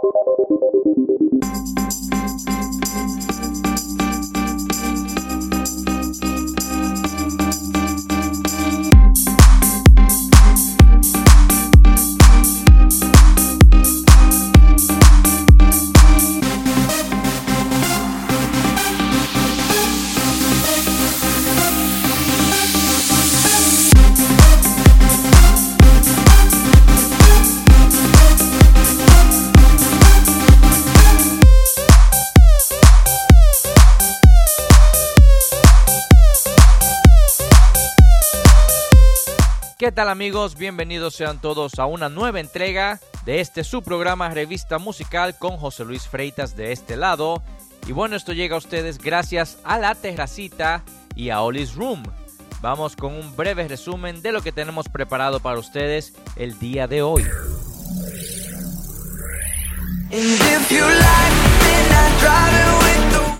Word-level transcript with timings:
Thank 0.00 0.12
you. 2.48 2.57
Tal 39.98 40.10
amigos? 40.10 40.54
Bienvenidos 40.54 41.16
sean 41.16 41.40
todos 41.40 41.80
a 41.80 41.86
una 41.86 42.08
nueva 42.08 42.38
entrega 42.38 43.00
de 43.24 43.40
este 43.40 43.64
su 43.64 43.82
programa 43.82 44.28
Revista 44.28 44.78
Musical 44.78 45.36
con 45.36 45.56
José 45.56 45.84
Luis 45.84 46.06
Freitas 46.06 46.54
de 46.54 46.70
este 46.70 46.96
lado. 46.96 47.42
Y 47.84 47.90
bueno, 47.90 48.14
esto 48.14 48.32
llega 48.32 48.54
a 48.54 48.58
ustedes 48.58 48.98
gracias 48.98 49.58
a 49.64 49.76
La 49.76 49.96
Terracita 49.96 50.84
y 51.16 51.30
a 51.30 51.42
Ollie's 51.42 51.74
Room. 51.74 52.04
Vamos 52.60 52.94
con 52.94 53.12
un 53.12 53.34
breve 53.34 53.66
resumen 53.66 54.22
de 54.22 54.30
lo 54.30 54.40
que 54.40 54.52
tenemos 54.52 54.88
preparado 54.88 55.40
para 55.40 55.58
ustedes 55.58 56.12
el 56.36 56.56
día 56.60 56.86
de 56.86 57.02
hoy. 57.02 57.24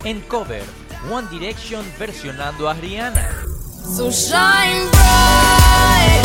En 0.02 0.20
cover, 0.22 0.64
One 1.08 1.28
Direction 1.30 1.86
versionando 2.00 2.68
a 2.68 2.74
Rihanna. 2.74 3.57
So 3.88 4.10
shine 4.10 4.86
bright 4.90 6.22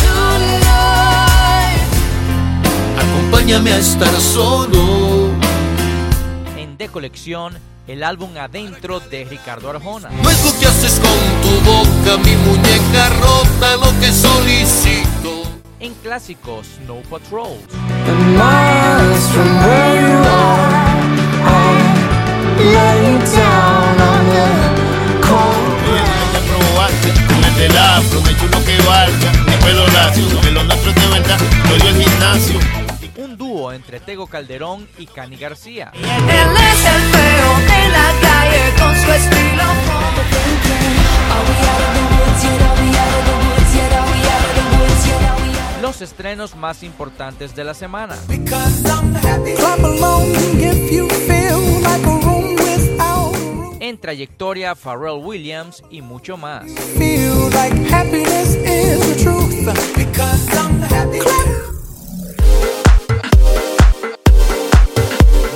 tonight. 0.00 1.80
Acompáñame 2.98 3.72
a 3.72 3.78
estar 3.78 4.14
solo. 4.18 5.30
En 6.56 6.78
De 6.78 6.88
Colección, 6.88 7.58
el 7.86 8.02
álbum 8.02 8.30
Adentro 8.38 9.00
de 9.00 9.24
Ricardo 9.24 9.68
Arjona. 9.68 10.08
No 10.08 10.30
es 10.30 10.42
lo 10.42 10.58
que 10.58 10.66
haces 10.66 10.98
con 10.98 11.12
tu 11.42 11.70
boca, 11.70 12.16
mi 12.24 12.34
muñeca 12.34 13.10
rota, 13.20 13.76
lo 13.76 14.00
que 14.00 14.10
solicito. 14.10 15.42
En 15.78 15.92
clásicos, 15.96 16.66
Snow 16.82 17.02
Patrol. 17.10 17.58
down 23.34 24.00
on 24.00 24.26
the 24.28 25.26
cold 25.26 25.65
el 27.66 27.72
del 27.72 27.78
afro, 27.78 28.20
me 28.22 28.36
chulo 28.36 28.64
que 28.64 28.76
valga, 28.82 29.32
mi 29.46 29.56
pelo 29.64 29.86
lacio, 29.88 30.40
que 30.40 30.50
lo 30.50 30.64
nuestro 30.64 30.92
de 30.92 31.06
verdad, 31.08 31.38
lo 31.68 31.74
el 31.74 32.02
gimnasio. 32.02 32.60
Un 33.16 33.36
dúo 33.36 33.72
entre 33.72 34.00
Tego 34.00 34.26
Calderón 34.26 34.88
y 34.98 35.06
Cani 35.06 35.36
García. 35.36 35.90
Él 35.94 36.02
es 36.02 36.84
el 36.84 37.02
feo 37.12 37.58
de 37.60 37.88
la 37.88 38.12
calle 38.20 38.74
con 38.78 38.94
su 38.96 39.12
estilo. 39.12 39.64
Los 45.82 46.02
estrenos 46.02 46.56
más 46.56 46.82
importantes 46.82 47.54
de 47.54 47.64
la 47.64 47.74
semana. 47.74 48.16
En 53.86 53.98
trayectoria, 53.98 54.74
Pharrell 54.74 55.24
Williams 55.24 55.80
y 55.90 56.02
mucho 56.02 56.36
más. 56.36 56.64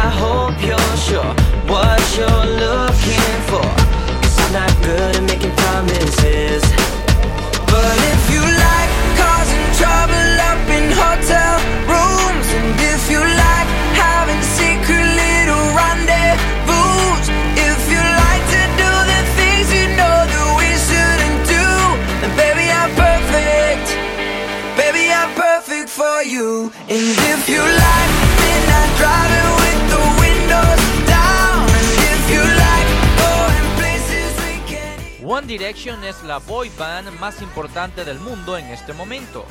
Direction 35.59 36.03
es 36.03 36.21
la 36.24 36.39
boy 36.39 36.68
band 36.77 37.16
más 37.21 37.41
importante 37.41 38.04
del 38.04 38.18
mundo 38.18 38.59
en 38.59 38.65
este 38.66 38.92
momento. 38.92 39.47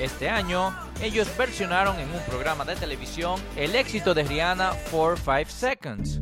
Este 0.00 0.28
año, 0.28 0.76
ellos 1.00 1.28
versionaron 1.38 1.96
en 2.00 2.12
un 2.12 2.20
programa 2.26 2.64
de 2.64 2.74
televisión 2.74 3.40
el 3.54 3.76
éxito 3.76 4.14
de 4.14 4.24
Rihanna 4.24 4.72
4-5 4.90 5.46
Seconds. 5.46 6.20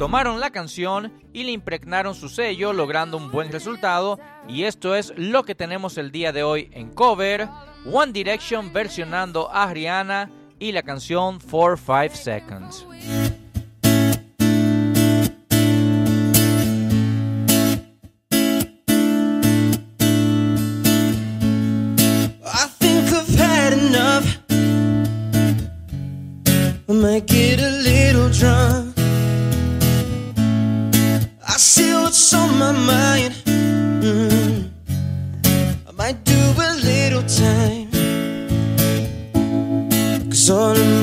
Tomaron 0.00 0.40
la 0.40 0.48
canción 0.48 1.12
y 1.34 1.44
le 1.44 1.52
impregnaron 1.52 2.14
su 2.14 2.30
sello 2.30 2.72
logrando 2.72 3.18
un 3.18 3.30
buen 3.30 3.52
resultado 3.52 4.18
y 4.48 4.64
esto 4.64 4.94
es 4.94 5.12
lo 5.18 5.42
que 5.42 5.54
tenemos 5.54 5.98
el 5.98 6.10
día 6.10 6.32
de 6.32 6.42
hoy 6.42 6.70
en 6.72 6.88
cover, 6.88 7.50
One 7.84 8.10
Direction 8.10 8.72
versionando 8.72 9.50
a 9.52 9.70
Rihanna 9.70 10.30
y 10.58 10.72
la 10.72 10.82
canción 10.82 11.38
4-5 11.38 12.12
Seconds. 12.12 13.39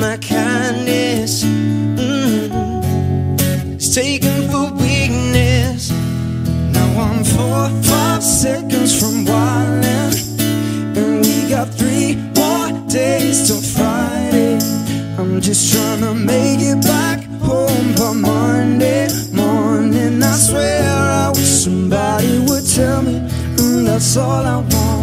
My 0.08 0.16
kindness 0.16 1.44
mm, 1.44 2.48
is 3.76 3.94
taken 3.94 4.48
for 4.50 4.72
weakness. 4.82 5.90
Now 6.72 6.88
I'm 7.04 7.22
four, 7.22 7.68
five 7.82 8.22
seconds 8.22 8.98
from 8.98 9.26
wildin'. 9.26 10.14
And 10.96 11.20
we 11.26 11.50
got 11.50 11.68
three 11.74 12.16
more 12.38 12.70
days 12.88 13.48
till 13.48 13.60
Friday. 13.60 14.58
I'm 15.18 15.42
just 15.42 15.74
trying 15.74 16.00
to 16.00 16.14
make 16.14 16.60
it 16.62 16.80
back 16.82 17.24
home 17.42 17.94
by 17.94 18.12
Monday 18.14 19.08
morning. 19.30 20.22
I 20.22 20.36
swear 20.36 20.88
I 21.24 21.28
wish 21.36 21.52
somebody 21.66 22.38
would 22.48 22.66
tell 22.66 23.02
me 23.02 23.20
mm, 23.58 23.84
that's 23.84 24.16
all 24.16 24.46
I 24.46 24.56
want. 24.56 24.97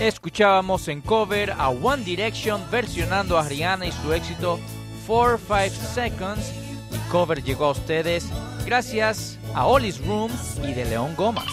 Escuchábamos 0.00 0.88
en 0.88 1.00
cover 1.00 1.52
a 1.52 1.68
One 1.68 2.04
Direction 2.04 2.60
versionando 2.70 3.38
a 3.38 3.48
Rihanna 3.48 3.86
y 3.86 3.92
su 3.92 4.12
éxito 4.12 4.58
4-5 5.06 5.70
Seconds. 5.70 6.52
El 6.92 7.00
cover 7.10 7.42
llegó 7.42 7.66
a 7.66 7.70
ustedes 7.72 8.26
gracias 8.64 9.38
a 9.54 9.66
Ollie's 9.66 10.04
Room 10.06 10.30
y 10.62 10.72
de 10.72 10.84
León 10.84 11.14
Gomas. 11.16 11.52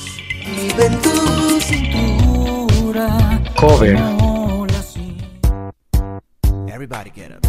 Cover. 3.60 4.38
Everybody 6.80 7.12
get 7.14 7.31
up. 7.31 7.42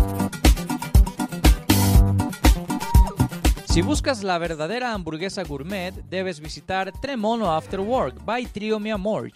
Si 3.67 3.81
buscas 3.81 4.25
la 4.25 4.37
verdadera 4.39 4.93
hamburguesa 4.93 5.45
gourmet, 5.45 5.93
debes 6.11 6.41
visitar 6.41 6.91
Tremono 7.01 7.53
After 7.53 7.79
Work 7.79 8.25
by 8.25 8.45
Trio 8.47 8.81
Mi 8.81 8.91
Amor. 8.91 9.31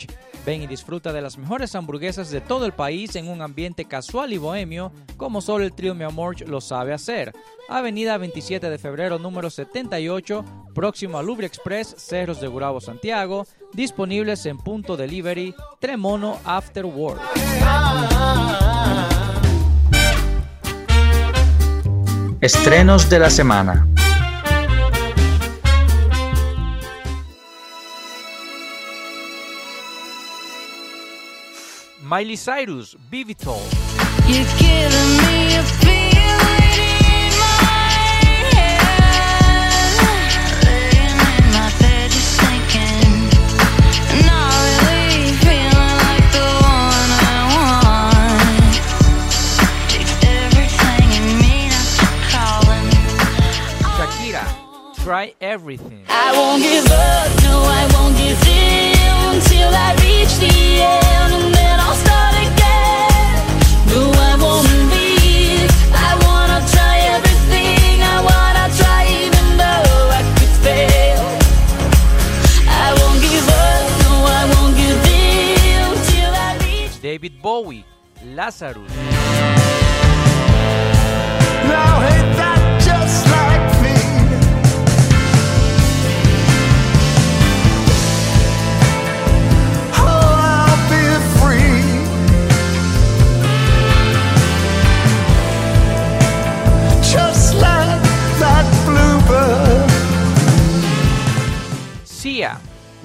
Ven 0.44 0.62
y 0.62 0.67
disfruta 0.67 1.12
de 1.12 1.23
las 1.23 1.38
mejores 1.38 1.76
hamburguesas 1.76 2.32
de 2.32 2.41
todo 2.41 2.67
el 2.67 2.73
país 2.73 3.14
en 3.14 3.29
un 3.29 3.41
ambiente 3.41 3.85
casual 3.85 4.32
y 4.32 4.38
bohemio, 4.38 4.91
como 5.17 5.41
solo 5.41 5.64
el 5.64 5.73
Trio 5.73 5.94
Mi 5.94 6.02
Amor 6.02 6.41
lo 6.49 6.61
sabe 6.61 6.93
hacer. 6.93 7.32
Avenida 7.69 8.19
27 8.19 8.69
de 8.69 8.79
febrero 8.79 9.20
número 9.20 9.49
78, 9.49 10.44
próximo 10.75 11.19
a 11.19 11.23
Louvre 11.23 11.46
Express, 11.46 11.94
Cerros 11.96 12.41
de 12.41 12.49
Gurabo, 12.49 12.81
Santiago, 12.81 13.46
disponibles 13.73 14.44
en 14.46 14.58
punto 14.58 14.96
delivery 14.96 15.55
Tremono 15.79 16.41
After 16.44 16.85
Work. 16.85 17.20
Estrenos 22.44 23.08
de 23.08 23.19
la 23.19 23.31
semana. 23.31 23.89
Miley 32.03 32.36
Cyrus, 32.36 32.98
Vivital. 33.08 33.55
Try 55.05 55.34
Everything. 55.39 56.06
I 56.08 56.32
won't 56.32 56.63
give 56.63 56.87
up, 56.87 57.29
no, 57.44 57.61
I 57.61 57.84
won't 57.93 58.17
give 58.17 58.41
in 58.49 59.37
until 59.37 59.69
I 59.69 59.93
reach 60.01 60.32
the 60.41 60.49
end, 60.81 61.31
and 61.44 61.55
then 61.55 61.77
I'll 61.79 61.93
start 61.93 62.32
again. 62.41 63.44
No, 63.93 64.01
I 64.17 64.32
won't 64.41 64.65
leave. 64.89 65.69
I 65.93 66.17
wanna 66.25 66.65
try 66.73 66.96
everything. 67.17 68.01
I 68.01 68.17
wanna 68.31 68.67
try 68.81 69.05
even 69.20 69.46
though 69.61 70.08
I 70.08 70.23
could 70.41 70.55
fail. 70.65 71.20
I 72.67 72.89
won't 72.96 73.20
give 73.20 73.44
up, 73.44 73.84
no, 74.08 74.13
I 74.25 74.43
won't 74.56 74.75
give 74.75 75.01
in 75.05 75.84
until 75.93 76.32
I 76.32 76.56
reach. 76.65 76.96
David 77.03 77.43
Bowie, 77.43 77.84
Lazarus. 78.25 78.91
Now 81.69 82.01
ain't 82.01 82.37
that 82.39 82.44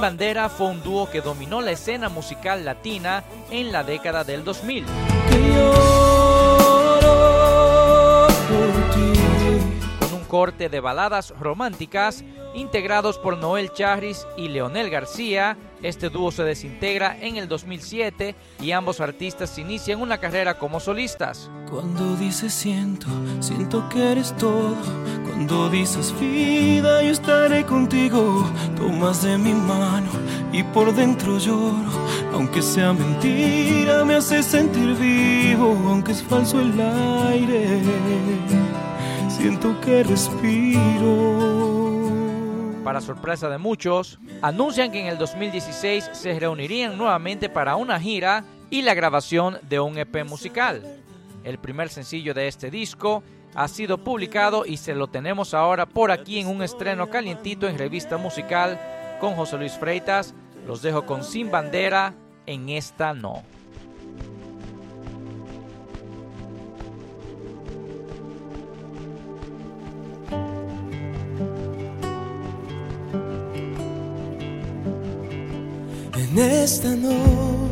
Bandera 0.00 0.48
fue 0.48 0.68
un 0.68 0.82
dúo 0.82 1.10
que 1.10 1.20
dominó 1.20 1.60
la 1.60 1.72
escena 1.72 2.08
musical 2.08 2.64
latina 2.64 3.22
en 3.50 3.70
la 3.70 3.84
década 3.84 4.24
del 4.24 4.44
2000. 4.44 4.86
Corte 10.30 10.68
de 10.68 10.78
baladas 10.78 11.34
románticas 11.40 12.24
integrados 12.54 13.18
por 13.18 13.36
Noel 13.36 13.72
Charris 13.72 14.26
y 14.36 14.48
Leonel 14.48 14.88
García. 14.88 15.58
Este 15.82 16.08
dúo 16.08 16.30
se 16.30 16.44
desintegra 16.44 17.16
en 17.20 17.36
el 17.36 17.48
2007 17.48 18.36
y 18.60 18.70
ambos 18.70 19.00
artistas 19.00 19.58
inician 19.58 20.00
una 20.00 20.18
carrera 20.18 20.56
como 20.56 20.78
solistas. 20.78 21.50
Cuando 21.68 22.16
dices 22.16 22.52
siento, 22.52 23.08
siento 23.40 23.88
que 23.88 24.12
eres 24.12 24.36
todo. 24.36 24.76
Cuando 25.26 25.68
dices 25.68 26.14
vida, 26.20 27.02
yo 27.02 27.10
estaré 27.10 27.64
contigo. 27.64 28.48
Tomas 28.76 29.22
de 29.22 29.36
mi 29.36 29.52
mano 29.52 30.10
y 30.52 30.62
por 30.62 30.94
dentro 30.94 31.38
lloro. 31.38 31.90
Aunque 32.32 32.62
sea 32.62 32.92
mentira, 32.92 34.04
me 34.04 34.14
hace 34.14 34.44
sentir 34.44 34.94
vivo. 34.94 35.76
Aunque 35.88 36.12
es 36.12 36.22
falso 36.22 36.60
el 36.60 36.80
aire, 36.80 37.80
siento 39.40 39.80
que 39.80 40.02
respiro. 40.02 41.38
Para 42.84 43.00
sorpresa 43.00 43.48
de 43.48 43.56
muchos, 43.56 44.18
anuncian 44.42 44.92
que 44.92 45.00
en 45.00 45.06
el 45.06 45.16
2016 45.16 46.10
se 46.12 46.38
reunirían 46.38 46.98
nuevamente 46.98 47.48
para 47.48 47.76
una 47.76 47.98
gira 47.98 48.44
y 48.68 48.82
la 48.82 48.92
grabación 48.92 49.58
de 49.62 49.80
un 49.80 49.96
EP 49.96 50.26
musical. 50.26 50.82
El 51.42 51.58
primer 51.58 51.88
sencillo 51.88 52.34
de 52.34 52.48
este 52.48 52.70
disco 52.70 53.22
ha 53.54 53.66
sido 53.68 53.96
publicado 53.98 54.66
y 54.66 54.76
se 54.76 54.94
lo 54.94 55.06
tenemos 55.06 55.54
ahora 55.54 55.86
por 55.86 56.10
aquí 56.10 56.38
en 56.38 56.46
un 56.46 56.62
estreno 56.62 57.08
calientito 57.08 57.66
en 57.66 57.78
revista 57.78 58.18
musical 58.18 58.78
con 59.20 59.34
José 59.36 59.56
Luis 59.56 59.72
Freitas. 59.72 60.34
Los 60.66 60.82
dejo 60.82 61.06
con 61.06 61.24
Sin 61.24 61.50
Bandera, 61.50 62.12
en 62.44 62.68
esta 62.68 63.14
no. 63.14 63.42
En 76.32 76.38
esta 76.38 76.94
no, 76.94 77.68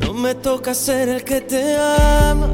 no 0.00 0.14
me 0.14 0.34
toca 0.34 0.72
ser 0.72 1.10
el 1.10 1.22
que 1.24 1.42
te 1.42 1.76
ama, 1.76 2.48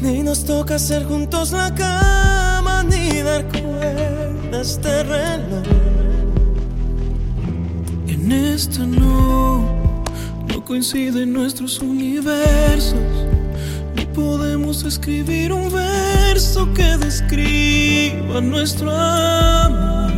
ni 0.00 0.22
nos 0.22 0.46
toca 0.46 0.76
hacer 0.76 1.04
juntos 1.04 1.52
la 1.52 1.74
cama, 1.74 2.82
ni 2.82 3.20
dar 3.20 3.46
cuerda 3.48 4.58
a 4.58 4.60
este 4.62 5.02
reloj. 5.02 5.66
En 8.08 8.32
esta 8.32 8.86
no, 8.86 10.02
no 10.48 10.64
coinciden 10.64 11.34
nuestros 11.34 11.80
universos, 11.80 12.94
ni 13.94 14.06
podemos 14.06 14.82
escribir 14.84 15.52
un 15.52 15.70
verso 15.70 16.72
que 16.72 16.96
describa 16.96 18.40
nuestro 18.40 18.90
amor. 18.90 20.10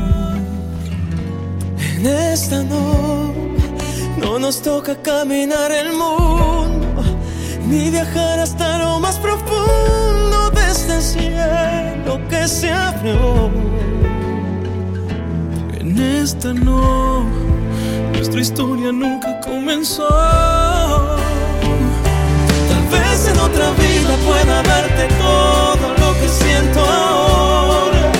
En 1.96 2.06
esta 2.06 2.62
no, 2.62 3.53
no 4.18 4.38
nos 4.38 4.62
toca 4.62 4.94
caminar 5.02 5.72
el 5.72 5.92
mundo, 5.92 7.02
ni 7.66 7.90
viajar 7.90 8.38
hasta 8.38 8.78
lo 8.78 9.00
más 9.00 9.18
profundo 9.18 10.50
de 10.50 10.70
este 10.70 11.00
cielo 11.00 12.20
que 12.28 12.46
se 12.46 12.70
abrió. 12.70 13.50
En 15.78 15.98
esta 15.98 16.52
no, 16.52 17.24
nuestra 18.12 18.40
historia 18.40 18.92
nunca 18.92 19.40
comenzó. 19.40 20.08
Tal 22.68 22.84
vez 22.90 23.28
en 23.28 23.38
otra 23.38 23.70
vida 23.72 24.16
pueda 24.26 24.62
darte 24.62 25.08
todo 25.18 25.88
lo 26.00 26.20
que 26.20 26.28
siento 26.28 26.80
ahora. 26.80 28.12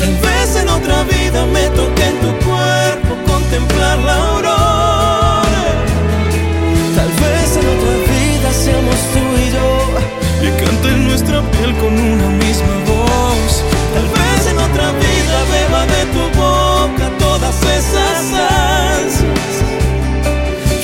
Tal 0.00 0.14
vez 0.26 0.56
en 0.56 0.68
otra 0.68 1.02
vida 1.04 1.46
me 1.46 1.64
toque 1.70 2.04
en 2.04 2.20
tu 2.20 2.46
cuerpo 2.46 3.09
contemplar 3.50 3.98
la 3.98 4.14
aurora. 4.14 5.42
Tal 6.96 7.10
vez 7.22 7.56
en 7.58 7.66
otra 7.74 7.94
vida 8.14 8.48
seamos 8.52 8.98
tú 9.12 9.22
y 9.42 9.50
yo 9.56 9.68
y 10.46 10.50
cante 10.60 10.90
nuestra 11.08 11.42
piel 11.52 11.72
con 11.78 11.92
una 11.92 12.28
misma 12.44 12.74
voz. 12.86 13.52
Tal 13.94 14.06
vez 14.18 14.40
en 14.50 14.58
otra 14.58 14.86
vida 15.04 15.36
beba 15.54 15.82
de 15.94 16.02
tu 16.14 16.22
boca 16.38 17.04
todas 17.18 17.56
esas 17.78 18.18
ansias. 18.94 19.54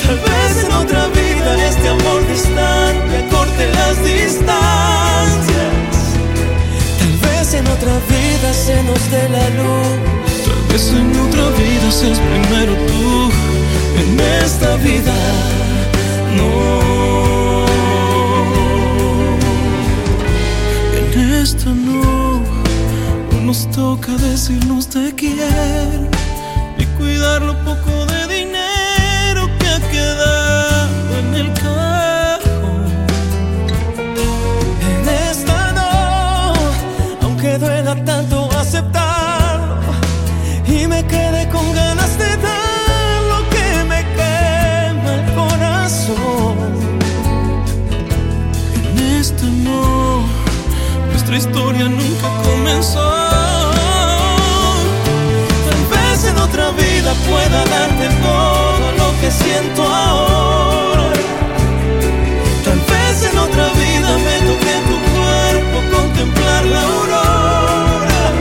Tal 0.05 0.19
vez 0.27 0.63
en 0.65 0.71
otra 0.73 1.07
vida 1.07 1.67
este 1.69 1.87
amor 1.87 2.27
distante 2.27 3.17
acorte 3.25 3.63
las 3.79 3.95
distancias. 4.03 5.73
Tal 6.99 7.13
vez 7.29 7.53
en 7.53 7.67
otra 7.67 7.93
vida 8.09 8.53
se 8.53 8.83
nos 8.83 9.11
dé 9.11 9.29
la 9.29 9.49
luz. 9.61 9.96
En 10.97 11.15
otra 11.15 11.49
vida 11.49 11.91
seas 11.91 12.19
primero 12.19 12.73
tú. 12.87 13.31
En 14.01 14.19
esta 14.43 14.75
vida 14.77 15.13
no. 16.37 17.65
En 20.97 21.07
esta 21.41 21.69
no. 21.69 22.41
No 23.31 23.41
nos 23.45 23.69
toca 23.71 24.11
decirnos 24.13 24.87
te 24.87 25.13
quiero. 25.13 26.09
Ni 26.77 26.85
cuidar 26.97 27.41
lo 27.41 27.53
poco 27.63 28.05
de 28.05 28.06
Tal 62.63 62.79
vez 62.93 63.15
en 63.23 63.37
otra 63.39 63.65
vida 63.73 64.09
me 64.25 64.35
toque 64.45 64.75
tu 64.87 64.95
cuerpo 65.17 65.77
contemplar 65.97 66.61
la 66.65 66.81
aurora. 66.81 68.33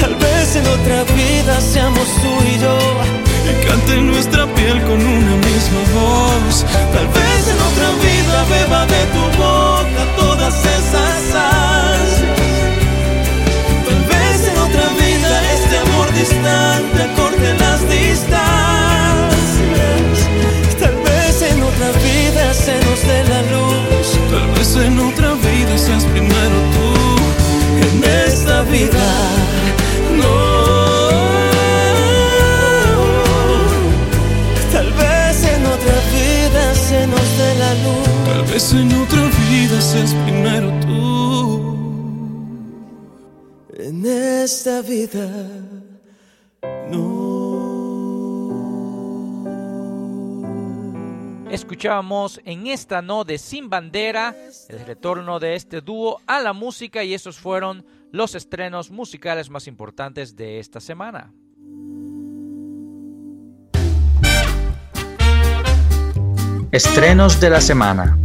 Tal 0.00 0.14
vez 0.16 0.56
en 0.56 0.66
otra 0.66 1.04
vida 1.14 1.60
seamos 1.60 2.08
tú 2.22 2.32
y 2.52 2.58
yo 2.58 2.76
y 3.50 3.66
cante 3.66 3.94
nuestra 4.00 4.46
piel 4.54 4.82
con 4.82 4.98
una 4.98 5.36
misma 5.46 5.82
voz. 5.94 6.64
Tal 6.92 7.06
vez 7.06 7.42
en 7.52 7.60
otra 7.70 7.88
vida 8.02 8.44
beba 8.50 8.86
de 8.86 9.02
tu 9.14 9.22
En 24.76 24.98
otra 24.98 25.34
vida 25.34 25.78
seas 25.78 26.04
primero 26.04 26.56
tú 26.74 26.88
en 27.86 28.04
esta 28.26 28.62
vida. 28.64 29.06
No. 30.18 30.34
Tal 34.72 34.92
vez 34.92 35.44
en 35.44 35.66
otra 35.66 35.96
vida 36.12 36.74
se 36.74 37.06
nos 37.06 37.38
dé 37.38 37.54
la 37.60 37.74
luz. 37.84 38.08
Tal 38.26 38.42
vez 38.52 38.72
en 38.72 38.92
otra 39.00 39.30
vida 39.48 39.80
seas 39.80 40.12
primero 40.24 40.72
tú 40.84 40.94
en 43.78 44.04
esta 44.04 44.82
vida. 44.82 45.28
No. 46.90 47.23
Escuchábamos 51.54 52.40
en 52.44 52.66
esta 52.66 53.00
no 53.00 53.22
de 53.22 53.38
Sin 53.38 53.70
Bandera 53.70 54.34
el 54.68 54.84
retorno 54.84 55.38
de 55.38 55.54
este 55.54 55.80
dúo 55.80 56.20
a 56.26 56.40
la 56.40 56.52
música 56.52 57.04
y 57.04 57.14
esos 57.14 57.38
fueron 57.38 57.86
los 58.10 58.34
estrenos 58.34 58.90
musicales 58.90 59.48
más 59.50 59.68
importantes 59.68 60.34
de 60.34 60.58
esta 60.58 60.80
semana. 60.80 61.32
Estrenos 66.72 67.40
de 67.40 67.50
la 67.50 67.60
semana. 67.60 68.18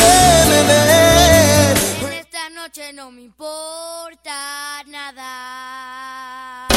me 0.49 0.63
ve. 0.69 2.21
Esta 2.21 2.49
noche 2.51 2.93
no 2.93 3.11
me 3.11 3.23
importa 3.23 4.85
nada. 4.87 6.69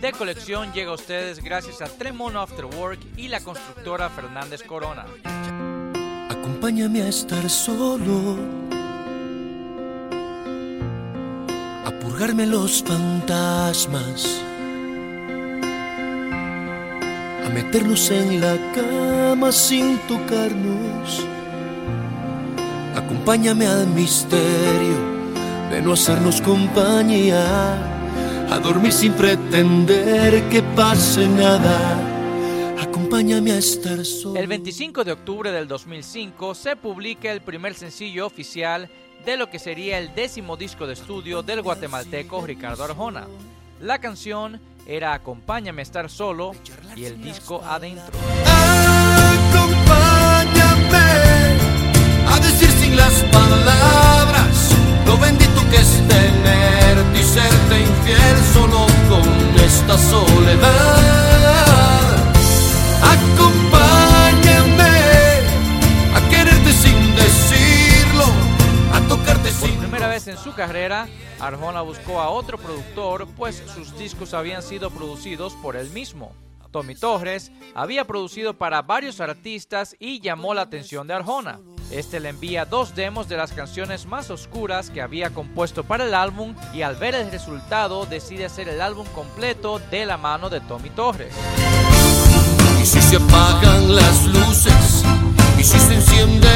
De 0.00 0.12
colección 0.12 0.72
llega 0.72 0.92
a 0.92 0.94
ustedes 0.94 1.44
gracias 1.44 1.82
a 1.82 1.88
Tremont 1.88 2.36
After 2.36 2.64
Work 2.64 3.00
y 3.18 3.28
la 3.28 3.40
constructora 3.40 4.08
Fernández 4.08 4.62
Corona. 4.62 5.04
Acompáñame 6.30 7.02
a 7.02 7.08
estar 7.08 7.50
solo, 7.50 8.38
a 11.86 11.90
purgarme 11.92 12.46
los 12.46 12.82
fantasmas, 12.82 14.42
a 17.44 17.48
meternos 17.54 18.10
en 18.10 18.40
la 18.40 18.56
cama 18.74 19.52
sin 19.52 19.96
tocarnos. 20.08 21.24
Acompáñame 22.96 23.68
al 23.68 23.86
misterio 23.86 24.98
de 25.70 25.80
no 25.80 25.92
hacernos 25.92 26.40
compañía, 26.40 27.74
a 28.50 28.58
dormir 28.58 28.92
sin 28.92 29.12
pretender 29.12 30.42
que 30.48 30.62
pase 30.74 31.28
nada. 31.28 31.78
Acompáñame 32.82 33.52
a 33.52 33.58
estar 33.58 34.04
solo. 34.04 34.40
El 34.40 34.48
25 34.48 35.04
de 35.04 35.12
octubre 35.12 35.52
del 35.52 35.68
2005 35.68 36.56
se 36.56 36.74
publica 36.74 37.30
el 37.30 37.42
primer 37.42 37.74
sencillo 37.74 38.26
oficial 38.26 38.90
de 39.26 39.36
lo 39.36 39.50
que 39.50 39.58
sería 39.58 39.98
el 39.98 40.14
décimo 40.14 40.56
disco 40.56 40.86
de 40.86 40.92
estudio 40.92 41.42
del 41.42 41.60
guatemalteco 41.60 42.46
Ricardo 42.46 42.84
Arjona. 42.84 43.26
La 43.80 43.98
canción 43.98 44.60
era 44.86 45.14
Acompáñame 45.14 45.82
a 45.82 45.84
estar 45.84 46.08
solo 46.08 46.52
y 46.94 47.06
el 47.06 47.20
disco 47.20 47.60
Adentro. 47.64 48.16
Acompáñame 49.52 49.98
a 52.28 52.38
decir 52.40 52.70
sin 52.70 52.96
las 52.96 53.12
palabras 53.32 54.70
lo 55.04 55.18
bendito 55.18 55.60
que 55.70 55.76
es 55.76 56.08
tenerte 56.08 57.18
y 57.18 57.24
serte 57.24 57.80
infiel 57.80 58.36
solo 58.54 58.86
con 59.08 59.28
esta 59.60 59.98
soledad. 59.98 60.66
Acompáñame 63.02 63.65
en 70.16 70.38
su 70.38 70.54
carrera, 70.54 71.08
Arjona 71.40 71.82
buscó 71.82 72.22
a 72.22 72.30
otro 72.30 72.56
productor, 72.56 73.28
pues 73.36 73.62
sus 73.74 73.98
discos 73.98 74.32
habían 74.32 74.62
sido 74.62 74.90
producidos 74.90 75.52
por 75.56 75.76
él 75.76 75.90
mismo. 75.90 76.32
Tommy 76.70 76.94
Torres 76.94 77.52
había 77.74 78.06
producido 78.06 78.54
para 78.54 78.80
varios 78.80 79.20
artistas 79.20 79.94
y 79.98 80.20
llamó 80.20 80.54
la 80.54 80.62
atención 80.62 81.06
de 81.06 81.12
Arjona. 81.12 81.60
Este 81.90 82.18
le 82.18 82.30
envía 82.30 82.64
dos 82.64 82.94
demos 82.94 83.28
de 83.28 83.36
las 83.36 83.52
canciones 83.52 84.06
más 84.06 84.30
oscuras 84.30 84.88
que 84.88 85.02
había 85.02 85.28
compuesto 85.30 85.84
para 85.84 86.04
el 86.04 86.14
álbum 86.14 86.54
y 86.72 86.80
al 86.80 86.96
ver 86.96 87.14
el 87.14 87.30
resultado 87.30 88.06
decide 88.06 88.46
hacer 88.46 88.70
el 88.70 88.80
álbum 88.80 89.06
completo 89.08 89.80
de 89.90 90.06
la 90.06 90.16
mano 90.16 90.48
de 90.48 90.60
Tommy 90.60 90.88
Torres. 90.90 91.34
Y 92.80 92.86
si 92.86 93.02
se 93.02 93.16
apagan 93.16 93.94
las 93.94 94.24
luces, 94.24 95.04
y 95.58 95.62
si 95.62 95.78
se 95.78 95.94
enciende 95.94 96.55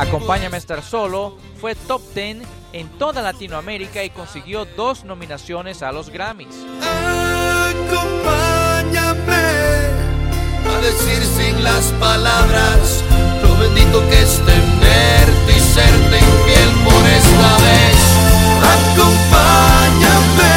Acompáñame 0.00 0.56
a 0.56 0.58
estar 0.58 0.82
solo 0.82 1.36
fue 1.60 1.74
top 1.74 2.00
10 2.14 2.38
en 2.72 2.88
toda 2.98 3.20
Latinoamérica 3.20 4.02
y 4.02 4.08
consiguió 4.08 4.64
dos 4.64 5.04
nominaciones 5.04 5.82
a 5.82 5.92
los 5.92 6.08
Grammys. 6.08 6.56
Acompáñame 7.70 8.30
a 10.66 10.80
decir 10.80 11.22
sin 11.36 11.62
las 11.62 11.84
palabras 12.00 13.04
lo 13.42 13.54
bendito 13.58 14.00
que 14.08 14.22
es 14.22 14.38
tenerte 14.38 15.52
y 15.54 15.60
serte 15.60 16.18
infiel 16.18 16.70
por 16.82 17.06
esta 17.06 17.58
vez. 17.58 18.00
Acompáñame 18.80 20.56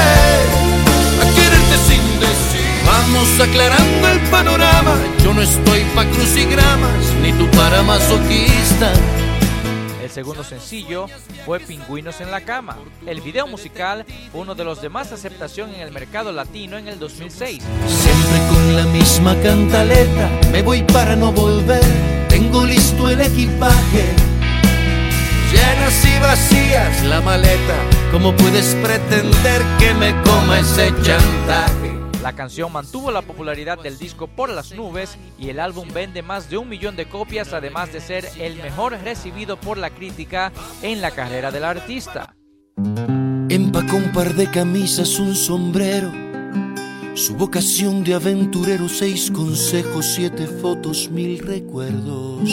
a 1.19 1.25
quererte 1.36 1.77
sin 1.86 2.03
decir. 2.21 2.82
Vamos 2.86 3.27
aclarando 3.41 4.08
el 4.08 4.21
panorama. 4.29 4.95
Yo 5.21 5.34
no 5.34 5.41
estoy 5.41 5.84
pa' 5.95 6.06
crucigramas, 6.06 7.13
ni 7.21 7.34
tú 7.34 7.45
para 7.51 7.84
masoquista. 7.84 8.93
El 10.13 10.17
segundo 10.17 10.43
sencillo 10.43 11.08
fue 11.43 11.60
Pingüinos 11.60 12.21
en 12.21 12.30
la 12.30 12.41
Cama. 12.41 12.78
El 13.04 13.19
video 13.21 13.47
musical 13.47 14.06
fue 14.32 14.41
uno 14.41 14.54
de 14.54 14.63
los 14.63 14.80
de 14.80 14.88
más 14.88 15.12
aceptación 15.12 15.73
en 15.73 15.82
el 15.82 15.91
mercado 15.91 16.32
latino 16.32 16.78
en 16.78 16.88
el 16.88 16.99
2006. 16.99 17.63
Siempre 17.88 18.38
con 18.47 18.76
la 18.76 18.84
misma 18.84 19.36
cantaleta, 19.41 20.30
me 20.52 20.62
voy 20.62 20.84
para 20.84 21.15
no 21.15 21.32
volver. 21.32 21.82
Tengo 22.30 22.63
listo 22.63 23.10
el 23.10 23.21
equipaje, 23.21 24.13
llenas 25.52 26.06
y 26.06 26.19
vacías 26.21 27.04
la 27.06 27.19
maleta. 27.19 27.76
¿Cómo 28.12 28.36
puedes 28.36 28.76
pretender 28.84 29.63
que 29.80 29.95
me 29.95 30.13
coma 30.21 30.60
ese 30.60 30.93
chantaje? 31.02 32.02
La 32.23 32.31
canción 32.31 32.71
mantuvo 32.71 33.12
la 33.12 33.21
popularidad 33.21 33.77
del 33.83 33.97
disco 33.97 34.27
por 34.27 34.49
las 34.49 34.71
nubes 34.73 35.17
y 35.38 35.49
el 35.49 35.59
álbum 35.59 35.89
vende 35.93 36.21
más 36.21 36.49
de 36.49 36.57
un 36.57 36.69
millón 36.69 36.95
de 36.95 37.05
copias, 37.05 37.51
además 37.51 37.91
de 37.91 37.99
ser 37.99 38.25
el 38.39 38.55
mejor 38.63 38.93
recibido 39.03 39.59
por 39.59 39.77
la 39.77 39.89
crítica 39.89 40.53
en 40.81 41.01
la 41.01 41.12
carrera 41.12 41.51
del 41.51 41.65
artista. 41.65 42.33
Empacó 43.49 43.97
un 43.97 44.13
par 44.13 44.36
de 44.36 44.49
camisas, 44.49 45.19
un 45.19 45.36
sombrero, 45.36 46.13
Su 47.13 47.36
vocación 47.36 48.05
de 48.05 48.13
aventurero, 48.13 48.88
seis 48.88 49.29
consejos, 49.29 50.05
siete 50.15 50.47
fotos, 50.47 51.09
mil 51.12 51.39
recuerdos. 51.39 52.49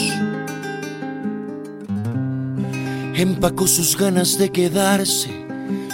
Empacó 3.15 3.69
sus 3.69 3.97
ganas 3.97 4.37
de 4.37 4.51
quedarse, 4.51 5.47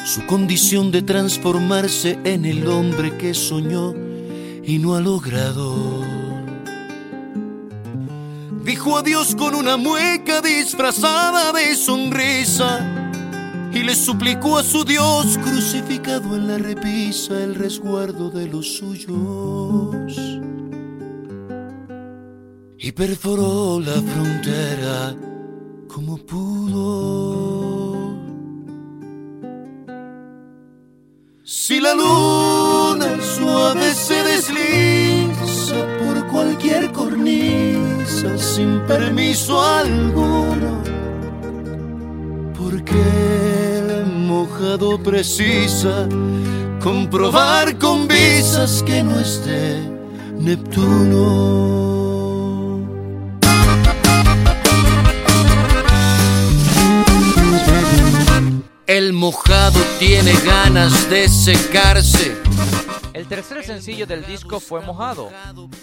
su 0.07 0.25
condición 0.25 0.93
de 0.93 1.03
transformarse 1.03 2.17
en 2.23 2.45
el 2.45 2.69
hombre 2.69 3.19
que 3.19 3.35
soñó 3.35 3.93
y 4.65 4.79
no 4.79 4.95
ha 4.95 5.01
logrado. 5.01 6.05
Dijo 8.63 8.97
adiós 8.97 9.35
con 9.35 9.57
una 9.57 9.77
mueca 9.77 10.41
disfrazada 10.41 11.53
de 11.53 11.75
sonrisa 11.75 13.13
y 13.73 13.81
le 13.81 13.97
suplicó 13.97 14.59
a 14.59 14.63
su 14.63 14.85
Dios 14.85 15.39
crucificado 15.39 16.37
en 16.37 16.47
la 16.47 16.59
repisa 16.59 17.43
el 17.43 17.57
resguardo 17.57 18.31
de 18.31 18.47
los 18.47 18.77
suyos. 18.77 20.17
Y 22.79 22.93
perforó 22.93 23.81
la 23.81 24.01
frontera 24.01 25.17
como 25.89 26.17
pudo. 26.19 27.46
Si 31.49 31.79
la 31.79 31.95
luna 31.95 33.23
suave 33.23 33.95
se 33.95 34.21
desliza 34.25 35.77
por 36.01 36.27
cualquier 36.27 36.91
cornisa 36.91 38.37
sin 38.37 38.81
permiso 38.81 39.63
alguno, 39.63 40.83
porque 42.59 43.01
el 43.79 44.07
mojado 44.07 45.01
precisa 45.01 46.09
comprobar 46.83 47.79
con 47.79 48.09
visas 48.09 48.83
que 48.83 49.05
no 49.05 49.17
esté 49.21 49.89
Neptuno. 50.41 51.96
Mojado 59.27 59.81
tiene 59.99 60.33
ganas 60.45 61.11
de 61.11 61.29
secarse. 61.29 62.37
El 63.13 63.27
tercer 63.27 63.65
sencillo 63.65 64.07
del 64.07 64.25
disco 64.25 64.61
fue 64.61 64.81
Mojado. 64.83 65.31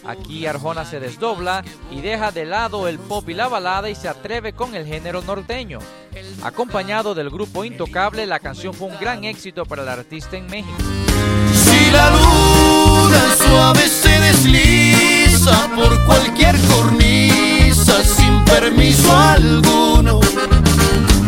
Aquí 0.06 0.45
Arjona 0.45 0.86
se 0.86 1.01
desdobla 1.01 1.62
y 1.91 1.99
deja 1.99 2.32
de 2.32 2.45
lado 2.45 2.88
el 2.88 2.99
pop 2.99 3.27
y 3.27 3.34
la 3.34 3.49
balada 3.49 3.89
y 3.89 3.95
se 3.95 4.08
atreve 4.08 4.53
con 4.53 4.75
el 4.75 4.86
género 4.86 5.21
norteño. 5.23 5.79
Acompañado 6.41 7.13
del 7.13 7.29
grupo 7.29 7.65
Intocable, 7.65 8.25
la 8.25 8.39
canción 8.39 8.73
fue 8.73 8.88
un 8.88 8.97
gran 8.97 9.25
éxito 9.25 9.65
para 9.65 9.84
el 9.84 9.89
artista 9.89 10.38
en 10.38 10.45
México. 10.45 10.77
Si 11.53 11.91
la 11.91 12.12
luna 12.12 13.36
suave 13.45 13.89
se 13.89 14.19
desliza 14.21 15.69
por 15.75 16.06
cualquier 16.06 16.56
cornisa 16.69 18.06
sin 18.06 18.45
permiso 18.45 19.13
alguno, 19.13 20.21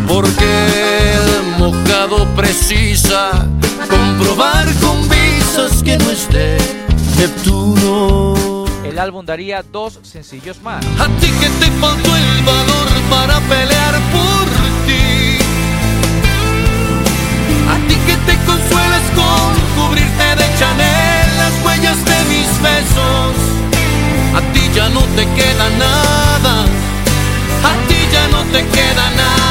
porque 0.08 1.12
el 1.14 1.58
mojado 1.58 2.26
precisa 2.36 3.48
comprobar 3.90 4.66
con 4.76 5.08
visas 5.10 5.84
que 5.84 5.98
no 5.98 6.10
esté 6.12 6.58
Neptuno. 7.18 8.66
El 8.84 9.00
álbum 9.00 9.26
daría 9.26 9.64
dos 9.64 10.00
sencillos 10.04 10.62
más. 10.62 10.86
A 11.00 11.08
ti 11.20 11.28
que 11.40 11.50
te 11.60 11.72
faltó 11.80 12.16
el 12.16 12.44
valor 12.44 12.88
para 13.10 13.40
pelear 13.42 13.94
por 14.12 14.46
ti. 14.86 15.40
A 17.70 17.88
ti 17.88 17.96
que 18.08 18.16
te 18.28 18.38
consuelas 18.46 19.06
con 19.16 19.54
cubrirte 19.76 20.36
de 20.36 20.60
Chanel 20.60 21.38
las 21.38 21.66
huellas 21.66 21.98
de 22.06 22.18
mis 22.32 22.62
besos. 22.62 23.36
A 24.36 24.42
ti 24.54 24.70
ya 24.74 24.90
no 24.90 25.02
te 25.16 25.26
queda 25.36 25.70
nada. 25.78 26.64
A 27.64 27.88
ti 27.88 27.98
ya 28.12 28.28
no 28.28 28.44
te 28.52 28.66
queda 28.68 29.10
nada. 29.16 29.45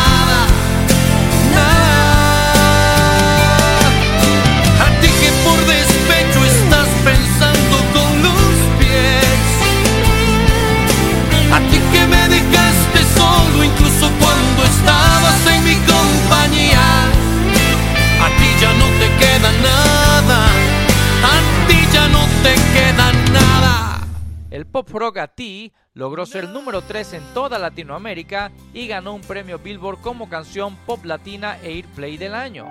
Pop 24.74 24.90
rock 24.90 25.18
a 25.18 25.28
ti 25.28 25.72
logró 25.92 26.26
ser 26.26 26.48
número 26.48 26.82
3 26.82 27.12
en 27.12 27.22
toda 27.32 27.60
Latinoamérica 27.60 28.50
y 28.72 28.88
ganó 28.88 29.14
un 29.14 29.20
premio 29.20 29.60
Billboard 29.60 30.00
como 30.00 30.28
canción 30.28 30.74
pop 30.84 31.04
latina 31.04 31.58
e 31.62 31.68
Airplay 31.68 32.16
del 32.16 32.34
año. 32.34 32.66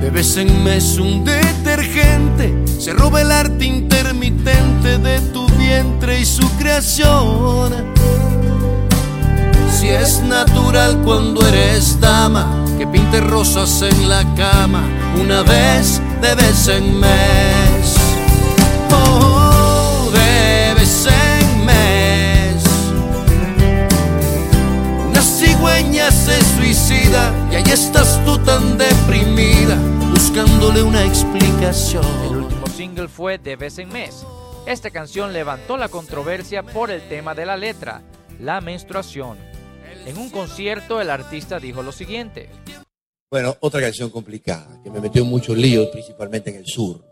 De 0.00 0.10
vez 0.10 0.36
en 0.36 0.62
mes 0.62 0.96
un 0.98 1.24
detergente 1.24 2.54
se 2.68 2.92
roba 2.92 3.22
el 3.22 3.32
arte 3.32 3.64
intermitente 3.64 4.98
de 4.98 5.18
tu 5.32 5.44
vientre 5.56 6.20
y 6.20 6.24
su 6.24 6.48
creación. 6.56 7.72
Si 9.72 9.88
es 9.88 10.22
natural 10.22 11.02
cuando 11.04 11.44
eres 11.48 11.98
dama 11.98 12.64
que 12.78 12.86
pinte 12.86 13.20
rosas 13.20 13.82
en 13.82 14.08
la 14.08 14.22
cama 14.36 14.84
una 15.20 15.42
vez 15.42 16.00
de 16.22 16.32
vez 16.36 16.68
en 16.68 17.00
mes. 17.00 17.96
Oh, 18.92 19.43
se 26.10 26.40
suicida 26.56 27.48
y 27.50 27.56
ahí 27.56 27.72
estás 27.72 28.22
tú 28.24 28.38
tan 28.38 28.76
deprimida 28.78 29.76
buscándole 30.10 30.82
una 30.82 31.02
El 31.02 31.08
explicación. 31.08 32.04
último 32.36 32.66
single 32.66 33.08
fue 33.08 33.38
De 33.38 33.56
vez 33.56 33.78
en 33.78 33.88
mes. 33.88 34.24
Esta 34.66 34.90
canción 34.90 35.32
levantó 35.32 35.76
la 35.76 35.88
controversia 35.88 36.62
por 36.62 36.90
el 36.90 37.06
tema 37.08 37.34
de 37.34 37.46
la 37.46 37.56
letra, 37.56 38.02
la 38.40 38.60
menstruación. 38.60 39.38
En 40.06 40.18
un 40.18 40.30
concierto 40.30 41.00
el 41.00 41.10
artista 41.10 41.58
dijo 41.58 41.82
lo 41.82 41.92
siguiente. 41.92 42.48
Bueno, 43.30 43.56
otra 43.60 43.80
canción 43.80 44.10
complicada, 44.10 44.80
que 44.82 44.90
me 44.90 45.00
metió 45.00 45.22
en 45.22 45.28
muchos 45.28 45.56
líos, 45.56 45.88
principalmente 45.88 46.50
en 46.50 46.56
el 46.56 46.66
sur. 46.66 47.04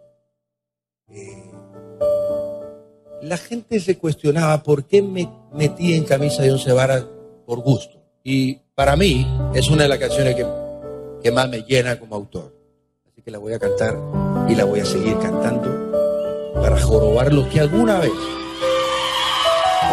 Eh, 1.08 1.50
la 3.22 3.36
gente 3.36 3.80
se 3.80 3.98
cuestionaba 3.98 4.62
por 4.62 4.84
qué 4.84 5.02
me 5.02 5.28
metí 5.52 5.94
en 5.94 6.04
camisa 6.04 6.42
de 6.42 6.52
once 6.52 6.72
varas 6.72 7.04
por 7.46 7.60
gusto. 7.60 8.00
Y 8.24 8.61
para 8.74 8.96
mí 8.96 9.26
es 9.54 9.68
una 9.68 9.82
de 9.82 9.88
las 9.88 9.98
canciones 9.98 10.34
que, 10.34 10.46
que 11.22 11.30
más 11.30 11.48
me 11.48 11.62
llena 11.62 11.98
como 11.98 12.16
autor. 12.16 12.54
Así 13.06 13.22
que 13.22 13.30
la 13.30 13.38
voy 13.38 13.52
a 13.52 13.58
cantar 13.58 13.98
y 14.48 14.54
la 14.54 14.64
voy 14.64 14.80
a 14.80 14.84
seguir 14.84 15.18
cantando 15.18 16.52
para 16.54 16.80
jorobar 16.80 17.32
los 17.32 17.48
que 17.48 17.60
alguna 17.60 17.98
vez 17.98 18.12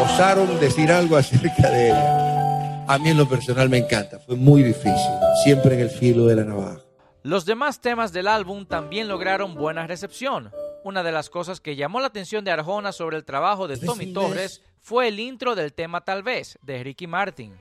osaron 0.02 0.60
decir 0.60 0.92
algo 0.92 1.18
acerca 1.18 1.70
de 1.70 1.90
ella. 1.90 2.86
A 2.88 2.98
mí 2.98 3.10
en 3.10 3.18
lo 3.18 3.28
personal 3.28 3.70
me 3.70 3.78
encanta, 3.78 4.20
fue 4.20 4.36
muy 4.36 4.64
difícil, 4.64 5.14
siempre 5.44 5.76
en 5.76 5.82
el 5.82 5.90
filo 5.90 6.26
de 6.26 6.36
la 6.38 6.44
navaja. 6.44 6.80
Los 7.22 7.46
demás 7.46 7.82
temas 7.82 8.14
del 8.14 8.28
álbum 8.28 8.66
también 8.66 9.10
lograron 9.10 9.56
buena 9.56 9.86
recepción. 9.86 10.52
Una 10.86 11.04
de 11.04 11.12
las 11.12 11.30
cosas 11.30 11.60
que 11.60 11.76
llamó 11.76 12.00
la 12.00 12.08
atención 12.08 12.46
de 12.46 12.52
Arjona 12.52 12.94
sobre 12.94 13.18
el 13.18 13.26
trabajo 13.26 13.68
de 13.68 13.78
Tommy 13.78 14.14
Torres 14.14 14.62
fue 14.80 15.10
el 15.10 15.20
intro 15.20 15.54
del 15.54 15.74
tema 15.74 16.02
Tal 16.06 16.24
vez 16.24 16.58
de 16.64 16.82
Ricky 16.82 17.06
Martin. 17.06 17.54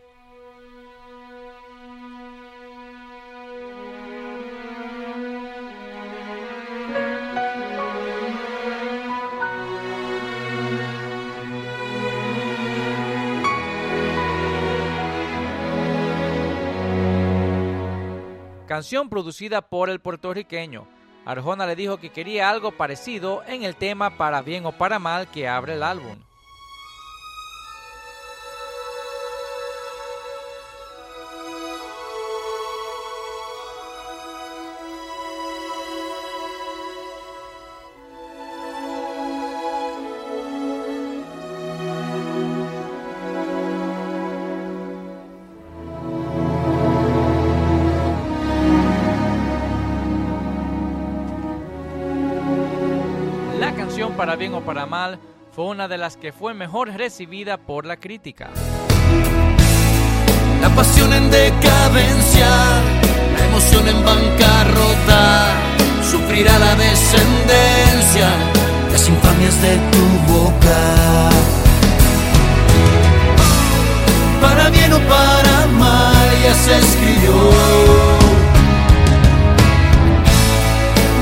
Canción 18.78 19.08
producida 19.08 19.60
por 19.60 19.90
el 19.90 19.98
puertorriqueño. 19.98 20.86
Arjona 21.24 21.66
le 21.66 21.74
dijo 21.74 21.96
que 21.96 22.10
quería 22.10 22.48
algo 22.48 22.70
parecido 22.70 23.42
en 23.48 23.64
el 23.64 23.74
tema 23.74 24.16
Para 24.16 24.40
bien 24.40 24.66
o 24.66 24.70
para 24.70 25.00
mal 25.00 25.26
que 25.26 25.48
abre 25.48 25.74
el 25.74 25.82
álbum. 25.82 26.27
Para 54.68 54.84
mal, 54.84 55.18
fue 55.56 55.64
una 55.64 55.88
de 55.88 55.96
las 55.96 56.18
que 56.18 56.30
fue 56.30 56.52
mejor 56.52 56.90
recibida 56.90 57.56
por 57.56 57.86
la 57.86 57.96
crítica. 57.96 58.50
La 60.60 60.68
pasión 60.74 61.10
en 61.14 61.30
decadencia, 61.30 62.50
la 63.32 63.46
emoción 63.46 63.88
en 63.88 64.04
bancarrota, 64.04 65.54
sufrirá 66.02 66.58
la 66.58 66.74
descendencia, 66.74 68.28
las 68.92 69.08
infamias 69.08 69.62
de 69.62 69.76
tu 69.90 70.34
boca. 70.34 71.30
Para 74.42 74.68
bien 74.68 74.92
o 74.92 74.98
para 74.98 75.66
mal 75.78 76.28
ya 76.44 76.52
se 76.52 76.76
escribió. 76.76 78.17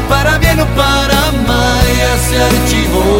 Para 0.09 0.39
bien 0.39 0.61
o 0.61 0.67
para 0.77 1.33
mal 1.47 1.87
ya 1.97 2.19
se 2.19 2.43
archivó. 2.43 3.19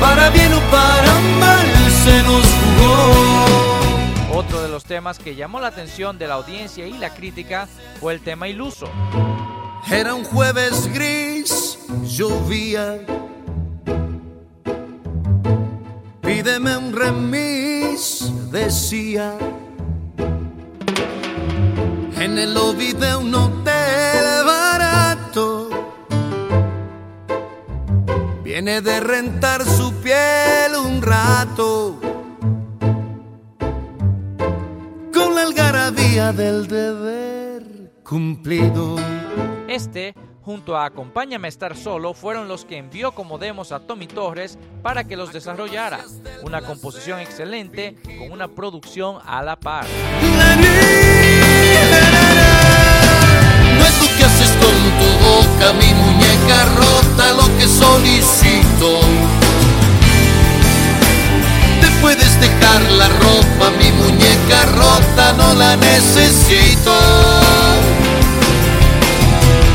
Para 0.00 0.30
bien 0.30 0.52
o 0.52 0.60
para 0.70 1.20
mal 1.38 1.66
se 2.04 2.22
nos 2.22 2.44
jugó. 2.60 4.38
Otro 4.38 4.62
de 4.62 4.68
los 4.68 4.84
temas 4.84 5.18
que 5.18 5.34
llamó 5.34 5.60
la 5.60 5.68
atención 5.68 6.18
de 6.18 6.26
la 6.26 6.34
audiencia 6.34 6.86
y 6.86 6.92
la 6.98 7.14
crítica 7.14 7.68
fue 8.00 8.14
el 8.14 8.20
tema 8.20 8.48
iluso. 8.48 8.88
Era 9.90 10.14
un 10.14 10.24
jueves 10.24 10.92
gris, 10.92 11.78
llovía. 12.04 13.00
Pídeme 16.22 16.76
un 16.76 16.92
remis, 16.92 18.32
decía. 18.50 19.36
En 22.20 22.36
el 22.36 22.52
lobby 22.52 22.92
de 22.92 23.16
un 23.16 23.34
hotel 23.34 24.44
barato. 24.44 25.70
Viene 28.44 28.82
de 28.82 29.00
rentar 29.00 29.64
su 29.64 29.90
piel 30.02 30.76
un 30.84 31.00
rato. 31.00 31.98
Con 35.14 35.34
la 35.34 35.42
algarabía 35.44 36.34
del 36.34 36.68
deber 36.68 37.90
cumplido. 38.04 38.96
Este, 39.66 40.14
junto 40.42 40.76
a 40.76 40.84
Acompáñame 40.84 41.48
a 41.48 41.48
estar 41.48 41.74
solo, 41.74 42.12
fueron 42.12 42.48
los 42.48 42.66
que 42.66 42.76
envió 42.76 43.12
como 43.12 43.38
demos 43.38 43.72
a 43.72 43.80
Tommy 43.80 44.06
Torres 44.06 44.58
para 44.82 45.04
que 45.04 45.16
los 45.16 45.32
desarrollara. 45.32 46.00
Una 46.42 46.60
composición 46.60 47.18
excelente 47.20 47.96
con 48.18 48.30
una 48.30 48.48
producción 48.48 49.20
a 49.24 49.42
la 49.42 49.58
par. 49.58 49.86
Tu 55.60 55.66
boca, 55.66 55.72
mi 55.74 55.94
muñeca 55.94 56.64
rota, 56.76 57.32
lo 57.34 57.58
que 57.58 57.68
solicito. 57.68 59.00
Te 61.80 61.88
puedes 62.00 62.40
dejar 62.40 62.82
la 62.92 63.08
ropa, 63.08 63.70
mi 63.78 63.90
muñeca 63.92 64.66
rota, 64.76 65.32
no 65.34 65.54
la 65.54 65.76
necesito. 65.76 66.92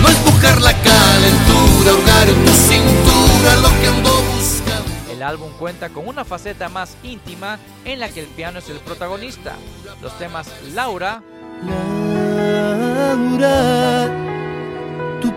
No 0.02 0.10
es 0.10 0.26
buscar 0.26 0.62
la 0.62 0.74
calentura, 0.74 1.94
hurgar 1.94 2.30
en 2.30 2.46
tu 2.46 2.52
cintura 2.52 3.56
lo 3.62 3.70
que 3.80 3.88
ando 3.88 4.22
buscando. 4.36 4.92
El 5.12 5.24
álbum 5.24 5.52
cuenta 5.58 5.90
con 5.90 6.08
una 6.08 6.26
faceta 6.26 6.70
más 6.70 6.96
íntima 7.04 7.60
en 7.84 8.00
la 8.00 8.10
que 8.10 8.22
el 8.22 8.28
piano 8.28 8.60
es 8.60 8.70
el 8.70 8.78
protagonista. 8.80 9.56
Los 10.02 10.18
temas 10.18 10.48
Laura, 10.74 11.24
Laura, 13.40 14.25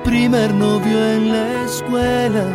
primer 0.08 0.54
novio 0.54 0.98
en 1.16 1.32
la 1.32 1.64
escuela. 1.64 2.46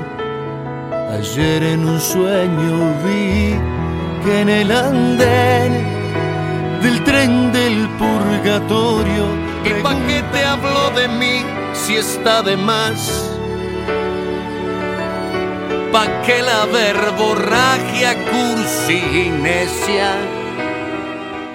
Ayer 1.11 1.61
en 1.61 1.87
un 1.87 1.99
sueño 2.01 2.73
vi 3.05 3.53
que 4.23 4.41
en 4.41 4.49
el 4.49 4.71
andén 4.71 5.71
del 6.81 7.03
tren 7.03 7.51
del 7.51 7.87
purgatorio. 8.01 9.25
¿Y 9.65 9.71
pa' 9.83 9.95
qué 10.07 10.23
te 10.33 10.43
hablo 10.43 10.83
de 10.99 11.07
mí 11.07 11.45
si 11.73 11.95
está 11.97 12.41
de 12.41 12.57
más? 12.57 12.97
¿Pa' 15.91 16.09
qué 16.25 16.41
la 16.41 16.65
verborragia 16.65 18.11
cursi 18.31 18.99
y 19.21 19.29
necia? 19.29 20.09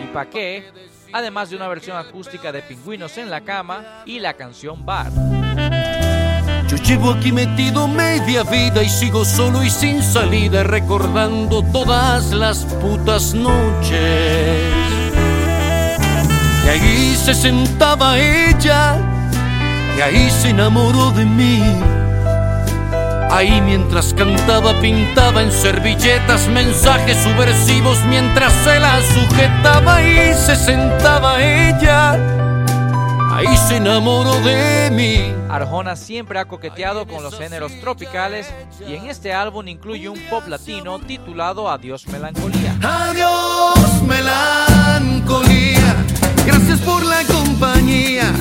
y 0.05 0.07
Pa' 0.15 0.27
qué, 0.27 0.63
además 1.12 1.51
de 1.51 1.57
una 1.57 1.68
versión 1.68 1.97
acústica 1.97 2.53
de 2.53 2.62
Pingüinos 2.62 3.18
en 3.18 3.31
la 3.31 3.40
Cama 3.42 4.03
y 4.07 4.18
la 4.21 4.35
canción 4.35 4.85
Bar. 4.85 5.11
Yo 6.68 6.77
llevo 6.77 7.12
aquí 7.12 7.33
metido 7.33 7.88
media 7.88 8.42
vida 8.42 8.83
y 8.83 8.88
sigo 8.90 9.25
solo 9.25 9.62
y 9.62 9.71
sin 9.71 10.03
salida 10.03 10.62
recordando 10.62 11.62
todas 11.73 12.31
las 12.33 12.64
putas 12.64 13.33
noches. 13.33 13.99
Y 16.64 16.68
ahí 16.68 17.16
se 17.16 17.33
sentaba 17.33 18.18
ella 18.18 18.97
y 19.97 20.01
ahí 20.03 20.31
se 20.31 20.51
enamoró 20.51 21.11
de 21.12 21.25
mí. 21.25 22.08
Ahí 23.31 23.61
mientras 23.61 24.14
cantaba 24.14 24.73
pintaba 24.81 25.43
en 25.43 25.53
servilletas 25.53 26.49
mensajes 26.49 27.17
subversivos 27.19 28.03
mientras 28.07 28.53
se 28.64 28.81
la 28.81 29.01
sujetaba 29.03 30.03
y 30.03 30.35
se 30.35 30.57
sentaba 30.57 31.43
ella. 31.43 32.12
Ahí 33.31 33.57
se 33.69 33.77
enamoró 33.77 34.41
de 34.41 34.91
mí. 34.91 35.33
Arjona 35.49 35.95
siempre 35.95 36.41
ha 36.41 36.47
coqueteado 36.47 37.07
con 37.07 37.23
los 37.23 37.38
géneros 37.38 37.71
tropicales 37.81 38.53
y 38.87 38.95
en 38.95 39.07
este 39.07 39.33
álbum 39.33 39.69
incluye 39.69 40.09
un 40.09 40.19
pop 40.29 40.49
latino 40.49 40.99
titulado 40.99 41.71
Adiós 41.71 42.09
Melancolía. 42.09 42.77
Adiós, 42.83 44.03
melancolía. 44.03 45.95
Gracias 46.45 46.81
por 46.81 47.05
la 47.05 47.23
compañía. 47.25 48.33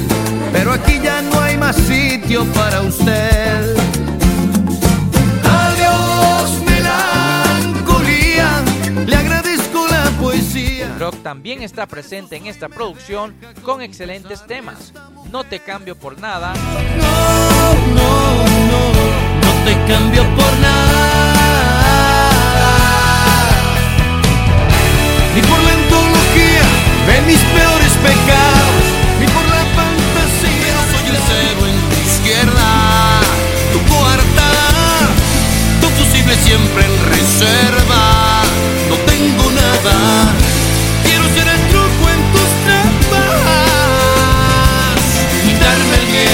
Pero 0.52 0.74
aquí 0.74 1.00
ya 1.04 1.22
no 1.22 1.42
hay 1.42 1.58
más 1.58 1.76
sitio 1.76 2.46
para 2.54 2.82
usted. 2.82 3.77
También 11.28 11.62
está 11.62 11.86
presente 11.88 12.38
en 12.38 12.48
esta 12.48 12.70
producción 12.70 13.36
con 13.62 13.82
excelentes 13.82 14.48
temas. 14.48 14.94
No 15.30 15.44
te 15.44 15.60
cambio 15.60 15.98
por 15.98 16.18
nada, 16.22 16.54
No, 16.54 17.74
no, 17.98 18.46
no. 18.72 18.82
No 19.44 19.52
te 19.66 19.74
cambio 19.92 20.24
por 20.38 20.54
nada. 20.62 21.02
Ni 25.36 25.42
por 25.42 25.60
la 25.60 25.74
antología 25.74 26.64
de 27.08 27.22
mis 27.28 27.40
peores 27.40 27.92
pecados. 28.08 28.84
Ni 29.20 29.28
por 29.28 29.44
la 29.50 29.66
fantasía. 29.76 30.76
Soy 30.94 31.10
el 31.10 31.18
cero 31.28 31.68
en 31.68 31.78
tu 31.90 31.96
izquierda. 32.10 32.70
Tu 33.74 33.80
coartada. 33.94 35.12
Tu 35.82 35.88
fusible 35.90 36.36
siempre 36.36 36.86
en 36.86 36.96
reserva. 37.12 38.44
No 38.88 38.96
tengo 39.12 39.52
nada. 39.52 40.47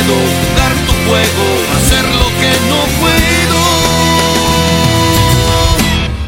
Miedo, 0.03 0.15
jugar 0.15 0.73
tu 0.85 0.91
juego, 1.09 1.45
hacer 1.75 2.03
lo 2.03 2.27
que 2.39 2.51
no 2.69 2.79
puedo. 2.99 3.59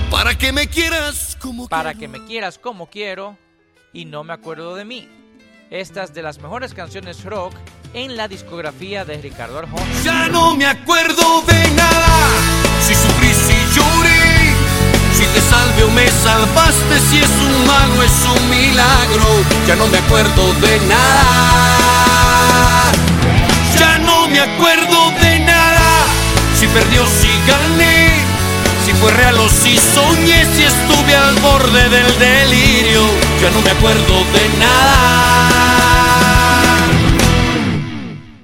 Para 0.09 0.37
que 0.37 0.51
me 0.51 0.67
quieras 0.67 1.37
como 1.41 1.67
para 1.67 1.93
quiero. 1.93 1.99
que 2.13 2.19
me 2.19 2.25
quieras 2.25 2.57
como 2.57 2.89
quiero 2.89 3.37
y 3.91 4.05
no 4.05 4.23
me 4.23 4.33
acuerdo 4.33 4.75
de 4.75 4.85
mí. 4.85 5.09
Estas 5.71 6.13
de 6.13 6.21
las 6.21 6.39
mejores 6.39 6.73
canciones 6.73 7.23
rock 7.25 7.53
en 7.93 8.15
la 8.15 8.27
discografía 8.27 9.03
de 9.03 9.17
Ricardo 9.21 9.59
Arjona. 9.59 9.85
Ya 10.03 10.27
no 10.29 10.55
me 10.55 10.65
acuerdo 10.65 11.41
de 11.41 11.71
nada. 11.71 12.29
Si 12.81 12.93
sufrí, 12.95 13.33
si 13.33 13.55
lloré. 13.75 14.53
Si 15.13 15.25
te 15.25 15.41
salvé 15.41 15.83
o 15.83 15.89
me 15.91 16.07
salvaste. 16.09 16.99
Si 17.09 17.17
es 17.17 17.29
un 17.29 17.67
mago, 17.67 18.03
es 18.03 18.25
un 18.37 18.49
milagro. 18.49 19.43
Ya 19.67 19.75
no 19.75 19.87
me 19.87 19.97
acuerdo 19.97 20.53
de 20.61 20.79
nada. 20.87 21.85
Me 24.29 24.39
acuerdo 24.39 25.11
de 25.21 25.39
nada. 25.39 26.05
Si 26.55 26.67
perdió, 26.67 27.05
si 27.05 27.29
gané. 27.47 28.23
Si 28.83 28.91
fue 28.93 29.11
real 29.11 29.37
si 29.49 29.77
soñé. 29.77 30.45
Si 30.45 30.63
estuve 30.63 31.15
al 31.15 31.35
borde 31.35 31.89
del 31.89 32.19
delirio. 32.19 33.01
Ya 33.41 33.51
no 33.51 33.61
me 33.61 33.71
acuerdo 33.71 34.23
de 34.33 34.49
nada. 34.59 35.85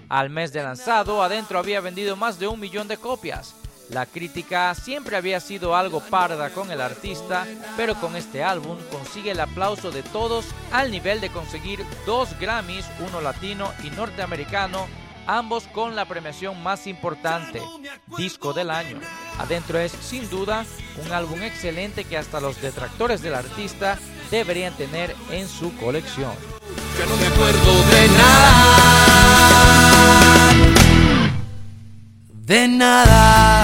Al 0.10 0.30
mes 0.30 0.54
de 0.54 0.62
lanzado, 0.62 1.24
Adentro 1.24 1.58
había 1.58 1.82
vendido 1.82 2.15
más 2.15 2.38
de 2.38 2.48
un 2.48 2.60
millón 2.60 2.88
de 2.88 2.98
copias. 2.98 3.56
La 3.89 4.06
crítica 4.06 4.74
siempre 4.76 5.17
había 5.17 5.39
sido 5.41 5.76
algo 5.76 6.00
parda 6.00 6.50
con 6.52 6.72
el 6.72 6.80
artista, 6.80 7.46
pero 7.76 7.96
con 7.96 8.15
este 8.15 8.44
álbum 8.44 8.78
consigue 8.89 9.32
el 9.32 9.39
aplauso 9.39 9.91
de 9.91 10.02
todos 10.02 10.46
al 10.72 10.91
nivel 10.91 11.20
de 11.20 11.30
conseguir 11.30 11.84
dos 12.06 12.30
Grammys, 12.39 12.86
uno 13.06 13.20
latino 13.20 13.72
y 13.84 13.89
norteamericano, 13.89 14.88
ambos 15.27 15.67
con 15.67 15.95
la 15.95 16.05
premiación 16.05 16.62
más 16.62 16.88
importante, 16.88 17.62
Disco 18.17 18.53
del 18.53 18.69
Año. 18.69 18.99
Adentro 19.38 19.79
es, 19.79 19.91
sin 19.91 20.29
duda, 20.29 20.65
un 21.03 21.12
álbum 21.12 21.41
excelente 21.41 22.03
que 22.03 22.17
hasta 22.17 22.39
los 22.39 22.62
detractores 22.62 23.21
del 23.21 23.36
artista 23.36 23.97
deberían 24.29 24.73
tener 24.73 25.15
en 25.29 25.47
su 25.47 25.75
colección. 25.77 26.34
Ya 26.97 27.05
no 27.05 27.15
me 27.17 27.27
acuerdo 27.27 27.73
de 27.91 28.07
nada. 28.17 28.81
De 32.31 32.67
nada. 32.67 33.61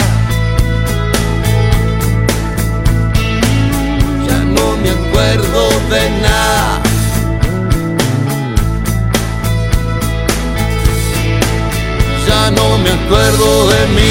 Me 12.88 12.93
acuerdo 12.93 13.69
de 13.69 13.88
mí. 13.88 14.08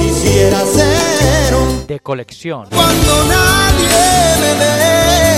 Quisiera 0.00 0.64
ser 0.66 1.54
un 1.54 1.86
De 1.86 2.00
colección. 2.00 2.66
cuando 2.70 3.24
nadie 3.24 4.36
me 4.40 4.54
ve. 4.58 5.31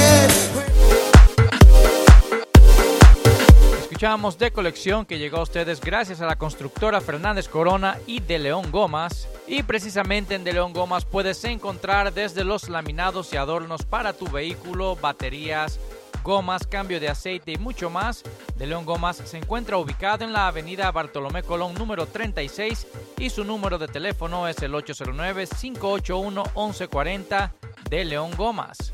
De 4.05 4.51
colección 4.51 5.07
que 5.07 5.19
llegó 5.19 5.39
a 5.39 5.45
ustedes 5.45 5.81
gracias 5.81 6.21
a 6.21 6.27
la 6.27 6.37
constructora 6.37 7.01
Fernández 7.01 7.49
Corona 7.49 7.97
y 8.07 8.21
de 8.21 8.39
León 8.39 8.71
Gomas. 8.71 9.27
Y 9.47 9.63
precisamente 9.63 10.35
en 10.35 10.45
De 10.45 10.53
León 10.53 10.75
Gomas 10.75 11.07
puedes 11.07 11.43
encontrar 11.45 12.13
desde 12.13 12.45
los 12.45 12.69
laminados 12.69 13.33
y 13.33 13.39
adornos 13.39 13.87
para 13.87 14.13
tu 14.13 14.29
vehículo, 14.29 14.95
baterías, 14.95 15.81
gomas, 16.23 16.67
cambio 16.67 17.01
de 17.01 17.09
aceite 17.09 17.53
y 17.53 17.57
mucho 17.57 17.89
más. 17.89 18.23
De 18.57 18.67
León 18.67 18.85
Gomas 18.85 19.23
se 19.25 19.39
encuentra 19.39 19.79
ubicado 19.79 20.23
en 20.23 20.35
la 20.35 20.49
avenida 20.49 20.93
Bartolomé 20.93 21.43
Colón 21.43 21.73
número 21.73 22.05
36 22.05 22.87
y 23.17 23.31
su 23.31 23.43
número 23.43 23.79
de 23.79 23.89
teléfono 23.89 24.47
es 24.47 24.59
el 24.59 24.75
809-581-1140 24.75 27.53
de 27.89 28.05
León 28.05 28.33
Gomas. 28.37 28.93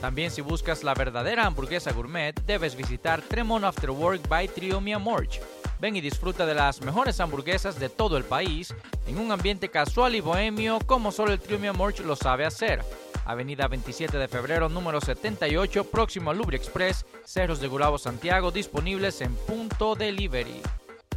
También 0.00 0.30
si 0.30 0.40
buscas 0.40 0.84
la 0.84 0.94
verdadera 0.94 1.46
hamburguesa 1.46 1.92
gourmet, 1.92 2.32
debes 2.46 2.76
visitar 2.76 3.20
Tremont 3.20 3.64
After 3.64 3.90
Work 3.90 4.28
by 4.28 4.46
Trio 4.48 4.80
Mi 4.80 4.92
Amorch. 4.92 5.40
Ven 5.80 5.96
y 5.96 6.00
disfruta 6.00 6.46
de 6.46 6.54
las 6.54 6.80
mejores 6.82 7.18
hamburguesas 7.20 7.78
de 7.80 7.88
todo 7.88 8.16
el 8.16 8.24
país 8.24 8.74
en 9.06 9.18
un 9.18 9.32
ambiente 9.32 9.68
casual 9.68 10.14
y 10.14 10.20
bohemio 10.20 10.78
como 10.86 11.10
solo 11.10 11.32
el 11.32 11.40
Trio 11.40 11.58
Mi 11.58 11.66
Amorch 11.66 12.00
lo 12.00 12.14
sabe 12.14 12.44
hacer. 12.44 12.80
Avenida 13.24 13.68
27 13.68 14.16
de 14.16 14.28
febrero 14.28 14.68
número 14.68 15.00
78, 15.00 15.84
próximo 15.84 16.30
al 16.30 16.38
Lubri 16.38 16.56
Express, 16.56 17.04
Cerros 17.24 17.60
de 17.60 17.68
Gurabo, 17.68 17.98
Santiago, 17.98 18.50
disponibles 18.50 19.20
en 19.20 19.34
punto 19.34 19.94
delivery. 19.96 20.62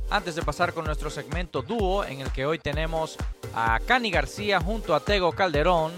Antes 0.09 0.35
de 0.35 0.41
pasar 0.41 0.73
con 0.73 0.83
nuestro 0.83 1.09
segmento 1.09 1.61
dúo, 1.61 2.03
en 2.03 2.19
el 2.19 2.31
que 2.31 2.45
hoy 2.45 2.59
tenemos 2.59 3.15
a 3.55 3.79
Cani 3.79 4.11
García 4.11 4.59
junto 4.59 4.93
a 4.93 4.99
Tego 4.99 5.31
Calderón, 5.31 5.93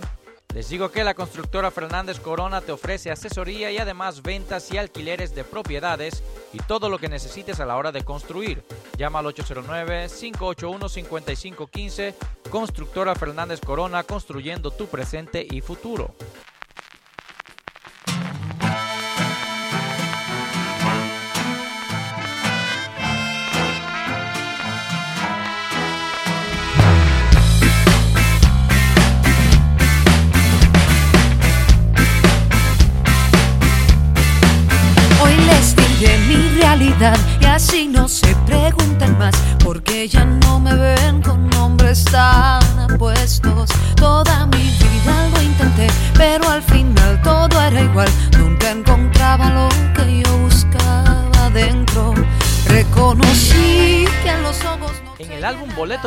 les 0.53 0.69
digo 0.69 0.91
que 0.91 1.03
la 1.03 1.15
constructora 1.15 1.71
Fernández 1.71 2.19
Corona 2.19 2.61
te 2.61 2.71
ofrece 2.71 3.09
asesoría 3.09 3.71
y 3.71 3.79
además 3.79 4.21
ventas 4.21 4.71
y 4.71 4.77
alquileres 4.77 5.33
de 5.33 5.43
propiedades 5.43 6.21
y 6.53 6.59
todo 6.59 6.89
lo 6.89 6.99
que 6.99 7.09
necesites 7.09 7.59
a 7.59 7.65
la 7.65 7.75
hora 7.75 7.91
de 7.91 8.03
construir. 8.03 8.63
Llama 8.97 9.17
al 9.19 9.25
809-581-5515. 9.25 12.13
Constructora 12.51 13.15
Fernández 13.15 13.61
Corona, 13.61 14.03
construyendo 14.03 14.69
tu 14.69 14.85
presente 14.85 15.43
y 15.49 15.61
futuro. 15.61 16.13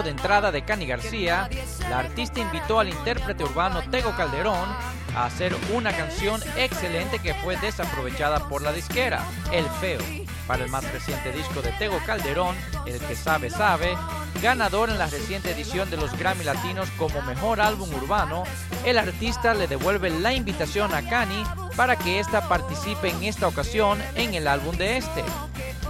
De 0.02 0.11
Entrada 0.11 0.52
de 0.52 0.62
Cani 0.64 0.87
García, 0.87 1.48
la 1.88 2.00
artista 2.00 2.40
invitó 2.40 2.80
al 2.80 2.88
intérprete 2.88 3.44
urbano 3.44 3.82
Tego 3.90 4.14
Calderón 4.16 4.68
a 5.14 5.24
hacer 5.24 5.56
una 5.72 5.90
canción 5.96 6.40
excelente 6.56 7.18
que 7.18 7.35
fue 7.35 7.56
desaprovechada 7.56 8.48
por 8.48 8.62
la 8.62 8.72
disquera, 8.72 9.24
El 9.52 9.64
Feo. 9.80 10.00
Para 10.46 10.64
el 10.64 10.70
más 10.70 10.85
reciente 10.92 11.32
disco 11.32 11.62
de 11.62 11.72
Tego 11.72 11.98
Calderón, 12.04 12.54
El 12.85 12.98
que 13.00 13.16
sabe 13.16 13.48
sabe, 13.48 13.96
ganador 14.42 14.90
en 14.90 14.98
la 14.98 15.06
reciente 15.06 15.52
edición 15.52 15.88
de 15.90 15.96
los 15.96 16.16
Grammy 16.18 16.44
Latinos 16.44 16.90
como 16.98 17.22
Mejor 17.22 17.61
Álbum 17.61 17.92
Urbano, 17.94 18.44
el 18.85 18.98
artista 18.98 19.54
le 19.54 19.66
devuelve 19.66 20.11
la 20.11 20.35
invitación 20.35 20.92
a 20.94 21.09
Cani 21.09 21.42
para 21.74 21.96
que 21.96 22.20
ésta 22.20 22.48
participe 22.48 23.09
en 23.09 23.24
esta 23.24 23.48
ocasión 23.48 23.98
en 24.14 24.35
el 24.35 24.46
álbum 24.46 24.76
de 24.76 24.98
este. 24.98 25.24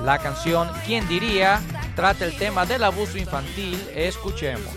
La 0.05 0.19
canción 0.19 0.71
¿Quién 0.85 1.09
diría? 1.09 1.61
Trata 1.97 2.27
el 2.27 2.37
tema 2.37 2.67
del 2.67 2.85
abuso 2.85 3.17
infantil. 3.17 3.83
Escuchemos. 3.95 4.75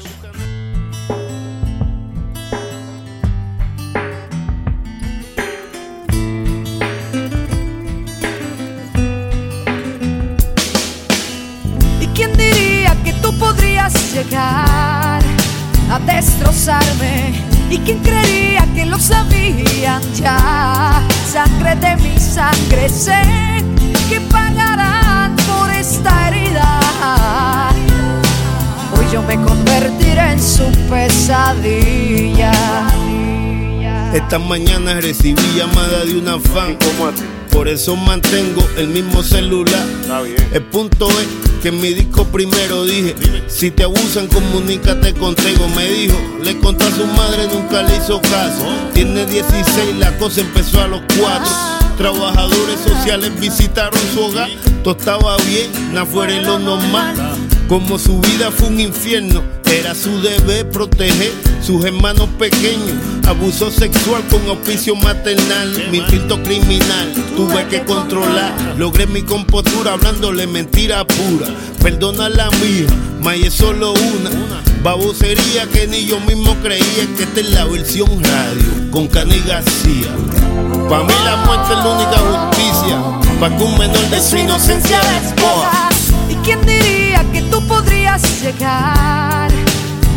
¿Y 12.00 12.08
quién 12.16 12.36
diría 12.38 12.96
que 13.04 13.12
tú 13.22 13.38
podrías 13.38 13.94
llegar 14.14 15.22
a 15.92 16.00
destrozarme? 16.06 17.44
¿Y 17.70 17.78
quién 17.80 18.00
creería 18.00 18.66
que 18.74 18.86
lo 18.86 18.98
sabían 18.98 20.02
ya? 20.14 21.06
Sangre 21.28 21.76
de 21.76 21.98
mi 21.98 22.18
sangre, 22.18 22.88
sé 22.88 23.22
que 24.10 24.22
pagarán 24.22 25.00
por 25.00 25.09
esta 25.92 26.28
herida. 26.28 27.72
Hoy 28.96 29.06
yo 29.12 29.24
me 29.24 29.36
convertiré 29.36 30.34
en 30.34 30.42
su 30.42 30.66
pesadilla. 30.90 32.52
Esta 34.14 34.40
mañana 34.40 35.00
recibí 35.02 35.42
llamada 35.56 36.06
de 36.06 36.18
una 36.18 36.40
fan. 36.40 36.78
Por 37.52 37.68
eso 37.68 37.96
mantengo 37.96 38.62
el 38.78 38.90
mismo 38.90 39.24
celular. 39.24 39.86
El 40.54 40.64
punto 40.64 41.10
es 41.10 41.28
que 41.62 41.70
en 41.70 41.82
mi 41.82 41.94
disco 41.94 42.24
primero 42.26 42.86
dije: 42.86 43.16
Si 43.48 43.72
te 43.72 43.84
abusan, 43.84 44.28
comunícate 44.28 45.14
contigo. 45.14 45.68
Me 45.76 45.86
dijo: 45.86 46.18
Le 46.44 46.58
conté 46.60 46.86
a 46.86 46.92
su 46.92 47.06
madre, 47.06 47.48
nunca 47.52 47.82
le 47.82 47.98
hizo 47.98 48.22
caso. 48.22 48.66
Tiene 48.94 49.26
16, 49.26 49.98
la 49.98 50.16
cosa 50.18 50.42
empezó 50.42 50.82
a 50.82 50.88
los 50.88 51.02
4. 51.20 51.79
Trabajadores 52.00 52.80
sociales 52.80 53.38
visitaron 53.42 54.00
su 54.14 54.22
hogar. 54.22 54.50
Todo 54.86 54.96
estaba 54.98 55.36
bien, 55.50 55.70
no 55.94 56.06
fuera 56.06 56.34
en 56.34 56.46
lo 56.46 56.58
normal. 56.58 57.14
Como 57.68 58.00
su 58.00 58.22
vida 58.22 58.52
fue 58.52 58.70
un 58.70 58.80
infierno, 58.80 59.44
era 59.72 59.94
su 59.94 60.22
deber 60.22 60.70
proteger 60.70 61.32
sus 61.62 61.86
hermanos 61.86 62.28
pequeños. 62.38 62.98
Abuso 63.28 63.70
sexual 63.70 64.24
con 64.30 64.48
auspicio 64.48 64.96
maternal, 64.96 65.72
mi 65.92 66.00
instinto 66.00 66.42
criminal, 66.42 67.14
tuve 67.36 67.68
que 67.68 67.84
controlar. 67.84 68.54
Logré 68.78 69.06
mi 69.06 69.22
compostura 69.22 69.94
hablándole 69.94 70.48
mentira 70.48 71.06
pura. 71.06 71.48
Perdona 71.82 72.30
la 72.30 72.50
mía, 72.52 72.88
may 73.22 73.44
es 73.44 73.54
solo 73.54 73.94
una. 73.94 74.62
Babosería 74.82 75.68
que 75.72 75.88
ni 75.88 76.06
yo 76.06 76.20
mismo 76.22 76.56
creía 76.64 77.06
que 77.18 77.24
esta 77.24 77.40
es 77.42 77.50
la 77.52 77.66
versión 77.66 78.10
radio 78.24 78.92
con 78.92 79.08
Cani 79.08 79.40
García. 79.46 80.10
Pa' 80.90 81.04
mí 81.04 81.14
la 81.24 81.36
muerte 81.46 81.74
es 81.74 81.80
la 81.80 81.88
única 81.88 82.18
justicia, 82.18 83.40
pa' 83.40 83.56
que 83.56 83.64
un 83.64 83.78
menor 83.78 84.10
de 84.10 84.22
su 84.22 84.38
inocencia 84.38 85.00
despoja. 85.22 85.90
¿Y 86.30 86.36
quién 86.46 86.60
llegar 88.42 89.50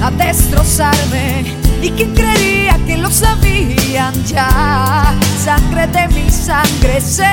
a 0.03 0.11
destrozarme? 0.11 1.57
¿Y 1.83 1.91
quién 1.91 2.15
creería 2.15 2.79
que 2.87 2.97
lo 2.97 3.11
sabían 3.11 4.15
ya? 4.25 5.15
Sangre 5.45 5.87
de 5.89 6.09
mi 6.09 6.31
sangre, 6.31 7.01
sé 7.01 7.33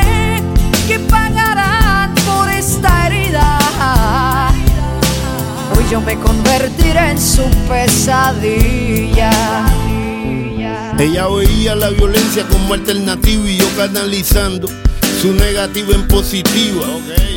que 0.87 0.99
pagarán 0.99 2.13
por 2.25 2.49
esta 2.49 3.07
herida. 3.07 4.49
Hoy 5.75 5.85
yo 5.91 6.01
me 6.01 6.17
convertiré 6.19 7.11
en 7.11 7.21
su 7.21 7.43
pesadilla. 7.67 9.31
Ella 10.97 11.27
veía 11.27 11.75
la 11.75 11.89
violencia 11.91 12.45
como 12.47 12.73
alternativa 12.73 13.49
y 13.49 13.57
yo 13.57 13.67
canalizando 13.77 14.67
su 15.21 15.33
negativa 15.33 15.95
en 15.95 16.07
positiva. 16.07 16.85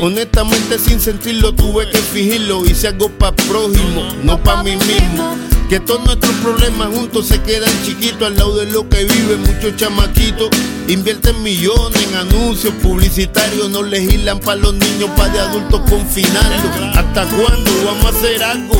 Honestamente 0.01 0.79
sin 0.79 0.99
sentirlo 0.99 1.53
tuve 1.53 1.89
que 1.89 1.97
fingirlo, 1.97 2.65
hice 2.65 2.87
algo 2.87 3.09
para 3.09 3.35
prójimo, 3.35 4.07
no 4.23 4.41
para 4.41 4.63
mí 4.63 4.75
mismo. 4.77 5.37
Que 5.69 5.79
todos 5.79 6.05
nuestros 6.05 6.33
problemas 6.35 6.89
juntos 6.89 7.27
se 7.27 7.41
quedan 7.41 7.71
chiquitos 7.83 8.27
al 8.27 8.35
lado 8.37 8.57
de 8.57 8.67
lo 8.67 8.87
que 8.87 9.05
viven 9.05 9.41
muchos 9.41 9.75
chamaquitos. 9.75 10.49
Invierten 10.87 11.41
millones 11.41 11.99
en 12.09 12.15
anuncios 12.15 12.73
publicitarios, 12.75 13.69
no 13.69 13.81
legislan 13.81 14.39
para 14.39 14.57
los 14.57 14.73
niños, 14.73 15.09
para 15.17 15.33
de 15.33 15.39
adultos 15.39 15.81
confinarlos. 15.89 16.95
¿Hasta 16.95 17.25
cuándo 17.25 17.71
vamos 17.85 18.05
a 18.05 18.09
hacer 18.09 18.43
algo? 18.43 18.75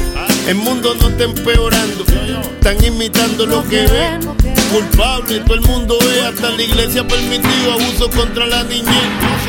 El 0.48 0.56
mundo 0.56 0.94
no 1.00 1.08
está 1.08 1.24
empeorando, 1.24 2.04
están 2.54 2.84
imitando 2.84 3.46
lo 3.46 3.64
que 3.70 3.88
ven. 3.88 4.20
Culpable, 4.74 5.40
todo 5.40 5.54
el 5.54 5.62
mundo 5.62 5.98
ve, 6.02 6.22
hasta 6.22 6.50
la 6.50 6.62
iglesia 6.62 7.02
ha 7.02 7.08
permitido 7.08 7.74
abuso 7.74 8.10
contra 8.10 8.46
la 8.46 8.64
niñez. 8.64 8.88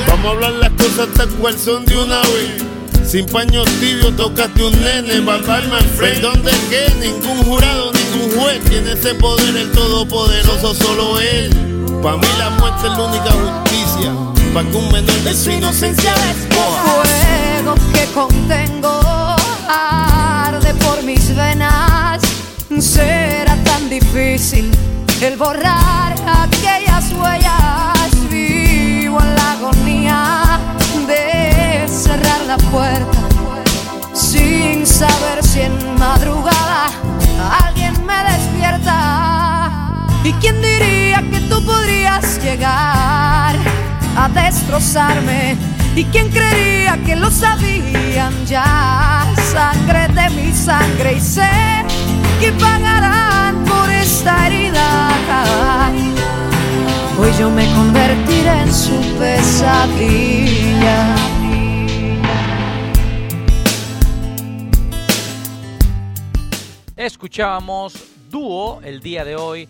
Vamos 0.06 0.26
a 0.26 0.30
hablar 0.30 0.52
las 0.52 0.70
cosas 0.70 1.08
tal 1.16 1.28
cual 1.30 1.58
son 1.58 1.84
de 1.84 1.96
una 1.96 2.20
vez. 2.20 2.62
Sin 3.04 3.26
paños 3.26 3.66
tibios 3.80 4.14
tocaste 4.16 4.62
un 4.62 4.72
nene, 4.82 5.18
barbarme 5.20 5.76
al 5.76 5.84
Perdón 5.84 6.42
de 6.44 6.52
que 6.70 6.94
ningún 7.00 7.42
jurado, 7.44 7.90
ningún 7.92 8.40
juez 8.40 8.62
tiene 8.64 8.92
ese 8.92 9.14
poder, 9.16 9.56
el 9.56 9.72
todopoderoso 9.72 10.74
solo 10.74 11.18
él. 11.20 11.50
Para 12.02 12.18
mí 12.18 12.28
la 12.38 12.50
muerte 12.50 12.86
es 12.86 12.92
la 12.92 13.02
única 13.02 13.30
justicia, 13.32 14.12
para 14.54 14.70
que 14.70 14.76
un 14.76 14.92
menor 14.92 15.16
de 15.24 15.34
su 15.34 15.50
inocencia 15.50 16.14
despoja. 16.14 16.82
fuego 16.84 17.74
que 17.92 18.12
contengo. 18.12 19.00
Será 22.84 23.56
tan 23.64 23.88
difícil 23.88 24.70
el 25.22 25.36
borrar 25.38 26.14
aquellas 26.42 27.10
huellas. 27.12 28.28
Vivo 28.28 29.18
en 29.22 29.34
la 29.34 29.52
agonía 29.52 30.60
de 31.08 31.88
cerrar 31.88 32.42
la 32.46 32.58
puerta 32.58 33.20
sin 34.12 34.86
saber 34.86 35.42
si 35.42 35.62
en 35.62 35.98
madrugada 35.98 36.90
alguien 37.64 37.94
me 38.04 38.22
despierta. 38.30 39.90
¿Y 40.22 40.32
quién 40.34 40.60
diría 40.60 41.22
que 41.30 41.40
tú 41.48 41.64
podrías 41.64 42.38
llegar 42.44 43.56
a 44.14 44.28
destrozarme? 44.28 45.56
¿Y 45.96 46.04
quién 46.04 46.28
creería 46.28 47.02
que 47.02 47.16
lo 47.16 47.30
sabían 47.30 48.34
ya? 48.44 49.26
Sangre 49.50 50.06
de 50.08 50.28
mi 50.30 50.52
sangre 50.52 51.14
y 51.14 51.20
sé 51.20 51.84
que 52.44 52.52
pagarán 52.52 53.64
por 53.64 53.90
esta 53.90 54.46
herida. 54.46 55.10
Hoy 57.18 57.30
yo 57.38 57.48
me 57.48 57.64
convertiré 57.72 58.60
en 58.62 58.72
su 58.72 59.00
pesadilla. 59.18 61.16
Escuchábamos 66.96 67.94
dúo 68.30 68.80
el 68.82 69.00
día 69.00 69.24
de 69.24 69.36
hoy, 69.36 69.68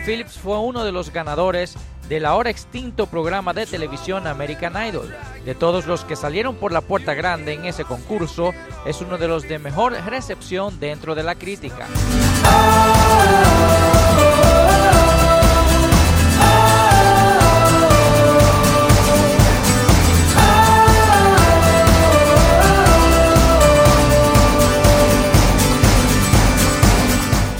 Phillips 0.07 0.37
fue 0.37 0.57
uno 0.57 0.85
de 0.85 0.93
los 0.93 1.11
ganadores 1.11 1.75
del 2.07 2.25
ahora 2.25 2.49
extinto 2.49 3.07
programa 3.07 3.53
de 3.53 3.65
televisión 3.65 4.25
American 4.25 4.73
Idol. 4.87 5.13
De 5.43 5.53
todos 5.53 5.85
los 5.85 6.05
que 6.05 6.15
salieron 6.15 6.55
por 6.55 6.71
la 6.71 6.79
puerta 6.79 7.13
grande 7.13 7.51
en 7.51 7.65
ese 7.65 7.83
concurso, 7.83 8.53
es 8.85 9.01
uno 9.01 9.17
de 9.17 9.27
los 9.27 9.43
de 9.43 9.59
mejor 9.59 9.91
recepción 10.05 10.79
dentro 10.79 11.13
de 11.13 11.23
la 11.23 11.35
crítica. 11.35 11.87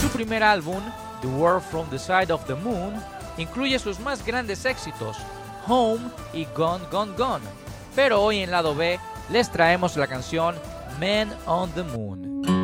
Su 0.00 0.08
primer 0.08 0.42
álbum, 0.42 0.82
The 1.28 1.36
World 1.36 1.62
from 1.62 1.90
the 1.90 1.98
Side 1.98 2.32
of 2.32 2.46
the 2.46 2.54
Moon, 2.54 2.94
incluye 3.36 3.78
sus 3.78 4.00
más 4.00 4.24
grandes 4.24 4.64
éxitos, 4.64 5.16
Home 5.66 6.10
y 6.32 6.46
Gone 6.56 6.84
Gone 6.90 7.12
Gone. 7.16 7.44
Pero 7.94 8.22
hoy 8.22 8.38
en 8.38 8.50
lado 8.50 8.74
B 8.74 8.98
les 9.30 9.50
traemos 9.50 9.96
la 9.96 10.06
canción 10.06 10.54
Man 10.98 11.28
on 11.46 11.70
the 11.72 11.82
Moon. 11.82 12.57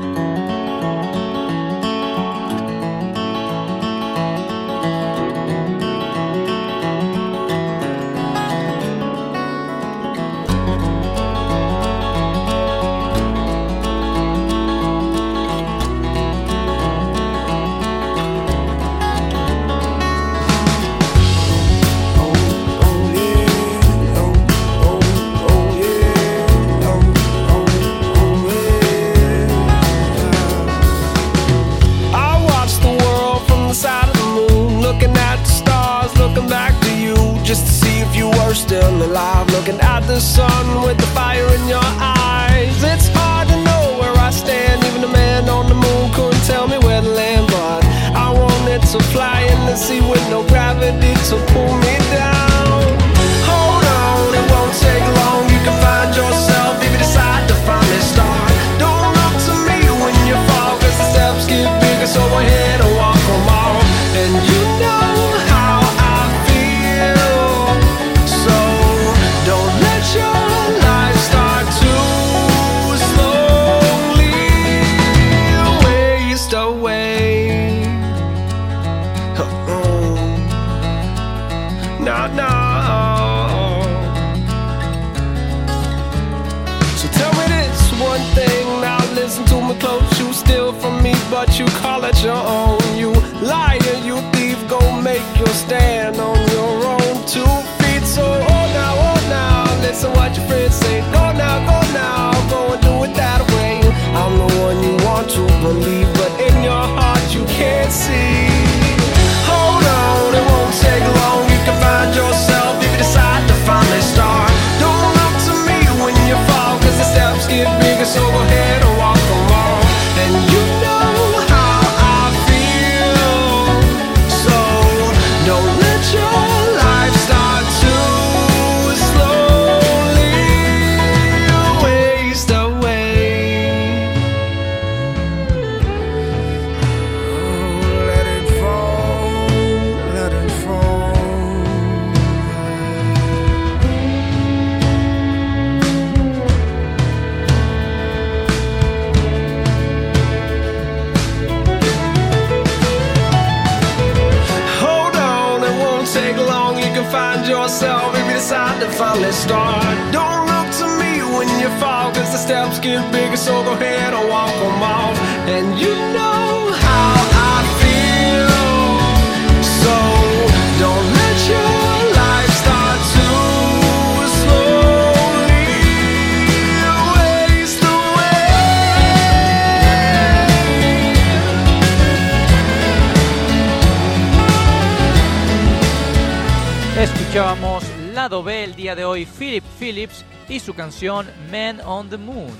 Día 188.74 188.94
de 188.94 189.04
hoy 189.04 189.26
Philip 189.26 189.64
Phillips 189.78 190.24
y 190.48 190.60
su 190.60 190.74
canción 190.74 191.26
Man 191.50 191.80
on 191.84 192.08
the 192.10 192.16
Moon. 192.16 192.52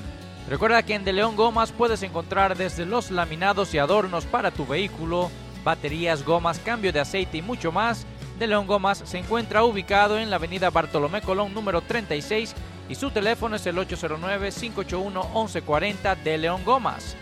Recuerda 0.49 0.83
que 0.83 0.95
en 0.95 1.05
De 1.05 1.13
León 1.13 1.37
Gomas 1.37 1.71
puedes 1.73 2.03
encontrar 2.03 2.57
desde 2.57 2.87
los 2.87 3.11
laminados 3.11 3.75
y 3.75 3.79
adornos 3.79 4.25
para 4.27 4.51
tu 4.51 4.67
vehículo, 4.67 5.31
baterías, 5.65 6.25
gomas, 6.25 6.59
cambio 6.59 6.93
de 6.93 7.01
aceite 7.01 7.39
y 7.39 7.43
mucho 7.43 7.73
más. 7.73 8.07
De 8.39 8.47
León 8.47 8.67
Gomas 8.67 9.03
se 9.05 9.19
encuentra 9.19 9.65
ubicado 9.65 10.19
en 10.19 10.29
la 10.29 10.37
avenida 10.37 10.69
Bartolomé 10.71 11.23
Colón 11.23 11.55
número 11.55 11.81
36 11.81 12.55
y 12.89 12.95
su 12.95 13.11
teléfono 13.11 13.57
es 13.57 13.67
el 13.67 13.77
809-581-1140 13.77 16.17
de 16.23 16.39
León 16.39 16.63
Gomas. 16.65 17.17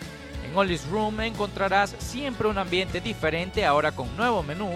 En 0.45 0.55
Ollie's 0.57 0.87
Room 0.89 1.21
encontrarás 1.21 1.95
siempre 1.99 2.49
un 2.49 2.59
ambiente 2.59 3.01
diferente 3.01 3.65
ahora 3.65 3.93
con 3.93 4.17
nuevo 4.17 4.43
menú 4.43 4.73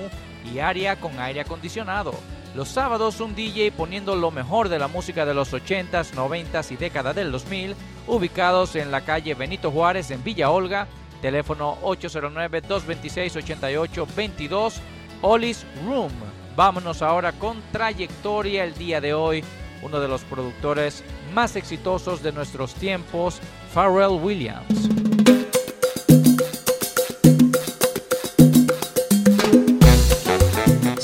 y 0.52 0.60
área 0.60 0.94
con 0.96 1.18
aire 1.18 1.40
acondicionado. 1.40 2.14
Los 2.56 2.68
sábados 2.68 3.20
un 3.20 3.34
DJ 3.34 3.70
poniendo 3.70 4.16
lo 4.16 4.30
mejor 4.30 4.70
de 4.70 4.78
la 4.78 4.88
música 4.88 5.26
de 5.26 5.34
los 5.34 5.52
80s, 5.52 6.14
90s 6.14 6.72
y 6.72 6.76
década 6.76 7.12
del 7.12 7.30
2000, 7.30 7.76
ubicados 8.06 8.76
en 8.76 8.90
la 8.90 9.02
calle 9.02 9.34
Benito 9.34 9.70
Juárez 9.70 10.10
en 10.10 10.24
Villa 10.24 10.50
Olga, 10.50 10.88
teléfono 11.20 11.76
809-226-8822, 11.82 14.76
Ollie's 15.20 15.66
Room. 15.84 16.12
Vámonos 16.56 17.02
ahora 17.02 17.32
con 17.32 17.60
trayectoria 17.72 18.64
el 18.64 18.72
día 18.72 19.02
de 19.02 19.12
hoy, 19.12 19.44
uno 19.82 20.00
de 20.00 20.08
los 20.08 20.22
productores 20.22 21.04
más 21.34 21.56
exitosos 21.56 22.22
de 22.22 22.32
nuestros 22.32 22.72
tiempos, 22.72 23.38
Pharrell 23.74 24.18
Williams. 24.18 24.88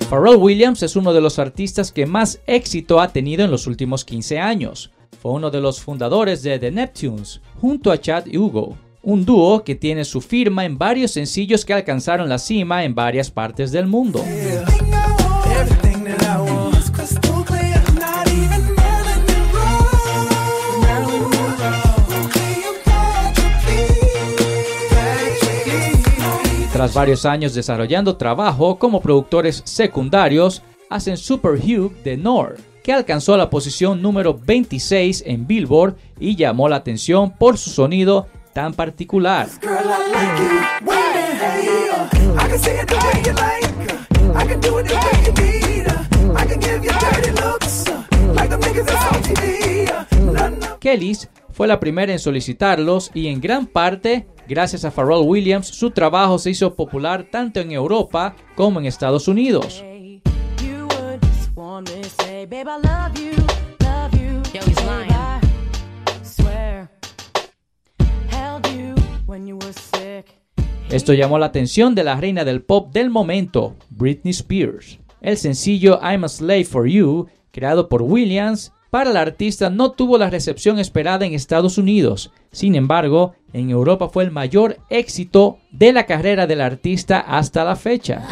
Pharrell 0.10 0.38
Williams 0.38 0.82
es 0.82 0.96
uno 0.96 1.14
de 1.14 1.22
los 1.22 1.38
artistas 1.38 1.92
que 1.92 2.08
más 2.08 2.42
éxito 2.48 3.00
ha 3.00 3.10
tenido 3.10 3.46
en 3.46 3.52
los 3.52 3.68
últimos 3.68 4.04
15 4.04 4.40
años. 4.40 4.90
Fue 5.22 5.32
uno 5.32 5.52
de 5.52 5.62
los 5.62 5.80
fundadores 5.80 6.42
de 6.42 6.58
The 6.58 6.72
Neptunes, 6.72 7.40
junto 7.62 7.92
a 7.92 8.00
Chad 8.00 8.26
Hugo, 8.36 8.80
un 9.04 9.26
dúo 9.26 9.64
que 9.64 9.76
tiene 9.76 10.06
su 10.06 10.22
firma 10.22 10.66
en 10.66 10.80
varios 10.80 11.12
sencillos 11.12 11.66
que 11.66 11.76
alcanzaron 11.76 12.30
la 12.30 12.40
cima 12.40 12.84
en 12.84 12.96
varias 12.96 13.30
partes 13.30 13.72
del 13.72 13.86
mundo. 13.86 14.24
Tras 26.78 26.94
varios 26.94 27.26
años 27.26 27.56
desarrollando 27.56 28.18
trabajo 28.18 28.78
como 28.78 29.02
productores 29.02 29.64
secundarios, 29.66 30.62
hacen 30.92 31.18
Superhugh 31.18 31.92
de 32.04 32.18
Nord, 32.18 32.60
que 32.84 32.94
alcanzó 32.94 33.36
la 33.36 33.50
posición 33.50 34.00
número 34.00 34.36
26 34.36 35.24
en 35.26 35.48
Billboard 35.48 35.96
y 36.20 36.36
llamó 36.36 36.70
la 36.70 36.76
atención 36.76 37.32
por 37.32 37.58
su 37.58 37.72
sonido 37.72 38.28
tan 38.54 38.76
particular. 38.76 39.48
Kellys 50.80 51.28
fue 51.58 51.68
la 51.68 51.80
primera 51.80 52.14
en 52.14 52.20
solicitarlos 52.20 53.10
y 53.16 53.30
en 53.30 53.42
gran 53.42 53.66
parte, 53.66 54.28
gracias 54.48 54.86
a 54.86 54.92
Pharrell 54.92 55.26
Williams, 55.26 55.66
su 55.66 55.90
trabajo 55.90 56.38
se 56.38 56.52
hizo 56.52 56.76
popular 56.76 57.30
tanto 57.32 57.60
en 57.60 57.72
Europa 57.72 58.36
como 58.56 58.80
en 58.80 58.86
Estados 58.86 59.28
Unidos. 59.28 59.84
Esto 70.92 71.14
llamó 71.14 71.40
la 71.40 71.48
atención 71.48 71.96
de 71.96 72.04
la 72.04 72.18
reina 72.18 72.46
del 72.46 72.62
pop 72.62 72.94
del 72.94 73.10
momento, 73.10 73.76
Britney 73.90 74.30
Spears. 74.30 75.00
El 75.22 75.38
sencillo 75.38 76.00
I'm 76.04 76.24
a 76.24 76.30
Slave 76.30 76.66
for 76.66 76.88
You, 76.88 77.26
creado 77.52 77.90
por 77.90 78.04
Williams, 78.04 78.74
para 78.90 79.12
la 79.12 79.22
artista 79.22 79.70
no 79.70 79.92
tuvo 79.92 80.18
la 80.18 80.30
recepción 80.30 80.80
esperada 80.80 81.26
en 81.26 81.34
Estados 81.34 81.78
Unidos. 81.78 82.32
Sin 82.52 82.76
embargo, 82.76 83.36
en 83.54 83.70
Europa 83.70 84.10
fue 84.10 84.24
el 84.24 84.32
mayor 84.32 84.78
éxito 84.90 85.60
de 85.72 85.94
la 85.94 86.06
carrera 86.06 86.48
del 86.48 86.62
artista 86.62 87.20
hasta 87.20 87.64
la 87.64 87.76
fecha. 87.76 88.24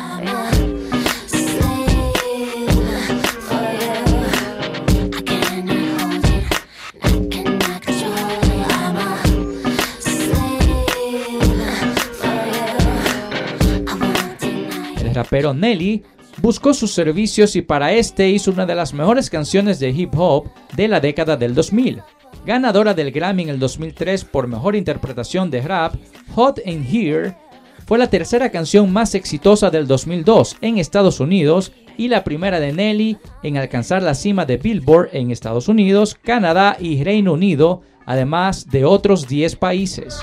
El 14.97 15.14
rapero 15.14 15.53
Nelly 15.53 16.03
buscó 16.38 16.74
sus 16.74 16.92
servicios 16.92 17.56
y 17.56 17.62
para 17.62 17.94
este 17.94 18.30
hizo 18.30 18.52
una 18.52 18.66
de 18.66 18.76
las 18.76 18.94
mejores 18.94 19.30
canciones 19.30 19.80
de 19.80 19.90
hip 19.90 20.14
hop 20.18 20.50
de 20.76 20.88
la 20.88 21.00
década 21.00 21.38
del 21.38 21.56
2000. 21.56 22.02
Ganadora 22.46 22.94
del 22.94 23.12
Grammy 23.12 23.44
en 23.44 23.50
el 23.50 23.60
2003 23.60 24.26
por 24.26 24.48
mejor 24.48 24.76
interpretación 24.76 25.50
de 25.50 25.62
rap, 25.62 25.96
Hot 26.36 26.60
in 26.66 26.86
Here 26.86 27.36
fue 27.86 27.98
la 27.98 28.10
tercera 28.10 28.50
canción 28.50 28.92
más 28.92 29.16
exitosa 29.16 29.70
del 29.70 29.88
2002 29.88 30.58
en 30.62 30.78
Estados 30.78 31.20
Unidos 31.20 31.72
y 31.98 32.08
la 32.08 32.24
primera 32.24 32.60
de 32.60 32.74
Nelly 32.74 33.18
en 33.44 33.58
alcanzar 33.58 34.02
la 34.04 34.16
cima 34.16 34.46
de 34.46 34.58
Billboard 34.58 35.10
en 35.14 35.32
Estados 35.32 35.68
Unidos, 35.68 36.18
Canadá 36.22 36.78
y 36.80 37.04
Reino 37.04 37.34
Unido, 37.34 37.82
además 38.06 38.70
de 38.70 38.86
otros 38.86 39.28
10 39.28 39.56
países. 39.56 40.20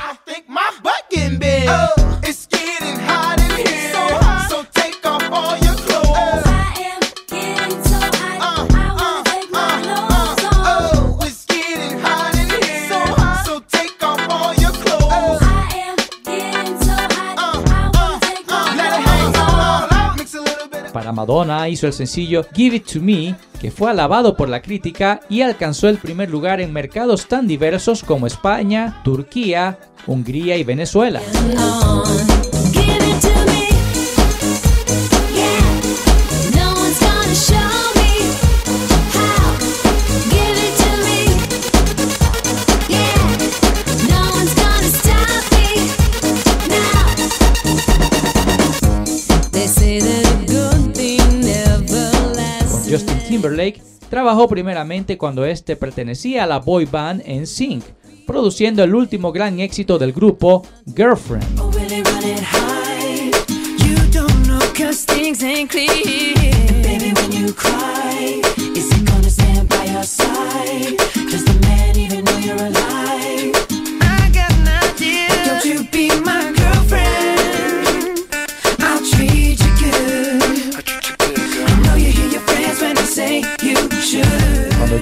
Madonna 21.13 21.69
hizo 21.69 21.87
el 21.87 21.93
sencillo 21.93 22.45
Give 22.55 22.77
It 22.77 22.93
To 22.93 23.01
Me, 23.01 23.37
que 23.61 23.71
fue 23.71 23.91
alabado 23.91 24.37
por 24.37 24.49
la 24.49 24.63
crítica 24.63 25.21
y 25.29 25.43
alcanzó 25.43 25.89
el 25.89 25.99
primer 25.99 26.31
lugar 26.31 26.61
en 26.61 26.73
mercados 26.73 27.27
tan 27.27 27.47
diversos 27.47 28.03
como 28.03 28.27
España, 28.27 29.01
Turquía, 29.05 29.79
Hungría 30.07 30.57
y 30.57 30.65
Venezuela. 30.65 31.21
Timberlake 53.43 53.83
trabajó 54.09 54.47
primeramente 54.47 55.19
cuando 55.19 55.45
este 55.45 55.75
pertenecía 55.75 56.45
a 56.45 56.47
la 56.47 56.61
boy 56.61 56.85
band 56.85 57.25
NSYNC, 57.27 57.83
produciendo 58.25 58.85
el 58.85 58.95
último 58.95 59.33
gran 59.33 59.59
éxito 59.59 59.99
del 59.99 60.13
grupo, 60.13 60.65
Girlfriend. 60.95 61.59
Oh, 61.59 61.73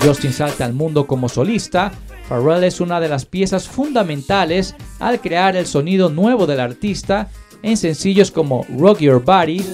Justin 0.02 0.32
salta 0.32 0.64
al 0.64 0.72
mundo 0.72 1.06
como 1.06 1.28
solista, 1.28 1.92
Pharrell 2.28 2.64
es 2.64 2.80
una 2.80 3.00
de 3.00 3.08
las 3.08 3.26
piezas 3.26 3.68
fundamentales 3.68 4.74
al 4.98 5.20
crear 5.20 5.56
el 5.56 5.66
sonido 5.66 6.08
nuevo 6.08 6.46
del 6.46 6.60
artista 6.60 7.28
en 7.62 7.76
sencillos 7.76 8.30
como 8.30 8.64
Rock 8.78 9.00
Your 9.00 9.22
Body, 9.22 9.64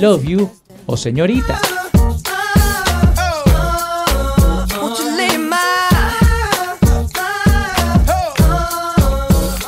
Love 0.00 0.24
You 0.24 0.50
o 0.86 0.96
Señorita. 0.96 1.60
Lay 5.16 5.36
my 5.36 5.56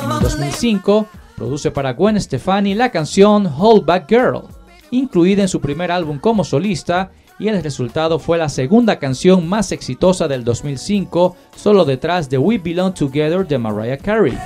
En 0.03 0.11
el 0.11 0.21
2005, 0.23 1.07
produce 1.37 1.71
para 1.71 1.93
Gwen 1.93 2.19
Stefani 2.19 2.75
la 2.75 2.91
canción 2.91 3.47
Hold 3.47 3.85
Back 3.85 4.09
Girl, 4.09 4.45
incluida 4.91 5.43
en 5.43 5.49
su 5.49 5.61
primer 5.61 5.93
álbum 5.93 6.19
como 6.19 6.45
solista, 6.45 7.11
y 7.39 7.49
el 7.49 7.63
resultado 7.63 8.19
fue 8.19 8.39
la 8.39 8.49
segunda 8.49 8.99
canción 8.99 9.47
más 9.47 9.71
exitosa 9.71 10.29
del 10.29 10.45
2005, 10.45 11.37
solo 11.55 11.85
detrás 11.85 12.31
de 12.31 12.39
We 12.39 12.57
Belong 12.57 12.95
Together 12.95 13.47
de 13.47 13.59
Mariah 13.59 13.99
Carey. 13.99 14.39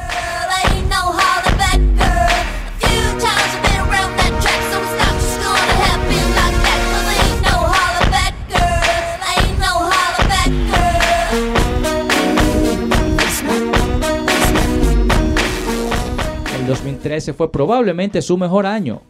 2013 17.06 17.34
fue 17.34 17.52
probablemente 17.52 18.20
su 18.20 18.36
mejor 18.36 18.66
año. 18.66 19.02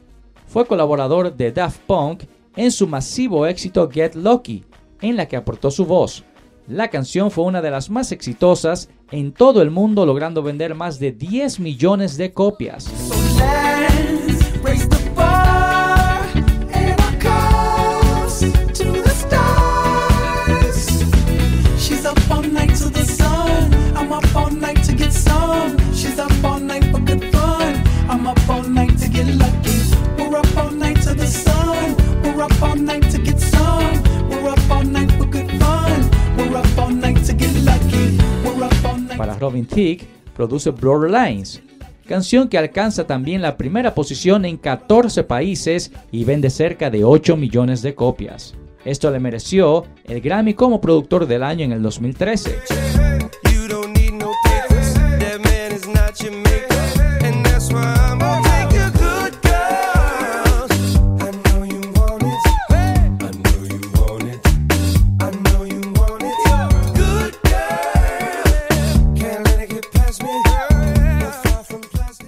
Fue 0.47 0.67
colaborador 0.67 1.35
de 1.35 1.51
Daft 1.51 1.81
Punk 1.87 2.25
en 2.55 2.71
su 2.71 2.87
masivo 2.87 3.47
éxito 3.47 3.89
Get 3.91 4.15
Lucky, 4.15 4.65
en 5.01 5.17
la 5.17 5.27
que 5.27 5.37
aportó 5.37 5.71
su 5.71 5.87
voz. 5.87 6.25
La 6.69 6.89
canción 6.89 7.31
fue 7.31 7.45
una 7.45 7.63
de 7.63 7.71
las 7.71 7.91
más 7.91 8.13
exitosas 8.13 8.91
en 9.11 9.33
todo 9.33 9.63
el 9.63 9.71
mundo, 9.71 10.05
logrando 10.05 10.43
vender 10.43 10.75
más 10.75 10.99
de 10.99 11.13
10 11.13 11.61
millones 11.61 12.17
de 12.17 12.33
copias. 12.33 12.87
Para 39.17 39.39
Robin 39.39 39.67
Thicke, 39.67 40.07
produce 40.35 40.71
Borderlines, 40.71 41.63
canción 42.07 42.49
que 42.49 42.59
alcanza 42.59 43.07
también 43.07 43.43
la 43.43 43.57
primera 43.57 43.95
posición 43.95 44.45
en 44.45 44.59
14 44.59 45.25
países 45.25 45.91
y 46.13 46.25
vende 46.25 46.51
cerca 46.51 46.91
de 46.91 47.05
8 47.05 47.37
millones 47.37 47.83
de 47.83 47.95
copias. 47.95 48.55
Esto 48.85 49.11
le 49.11 49.19
mereció 49.19 49.85
el 50.05 50.21
Grammy 50.21 50.55
como 50.55 50.81
productor 50.81 51.27
del 51.27 51.43
año 51.43 51.65
en 51.65 51.73
el 51.73 51.83
2013. 51.83 52.61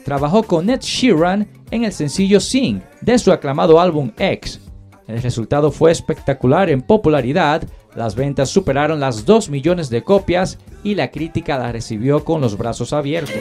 Trabajó 0.09 0.43
con 0.43 0.71
Ed 0.71 0.81
Sheeran 0.81 1.47
en 1.71 1.85
el 1.85 1.93
sencillo 1.93 2.41
Sing 2.41 2.81
de 3.03 3.19
su 3.19 3.31
aclamado 3.31 3.79
álbum 3.79 4.11
X. 4.17 4.59
El 5.07 5.21
resultado 5.21 5.71
fue 5.71 5.91
espectacular 5.91 6.71
en 6.71 6.81
popularidad, 6.81 7.63
las 7.95 8.15
ventas 8.15 8.49
superaron 8.49 9.01
las 9.01 9.27
2 9.27 9.51
millones 9.51 9.91
de 9.91 10.03
copias 10.03 10.59
y 10.83 10.95
la 10.95 11.11
crítica 11.11 11.59
la 11.59 11.73
recibió 11.73 12.25
con 12.25 12.41
los 12.41 12.57
brazos 12.57 12.95
abiertos. 12.95 13.37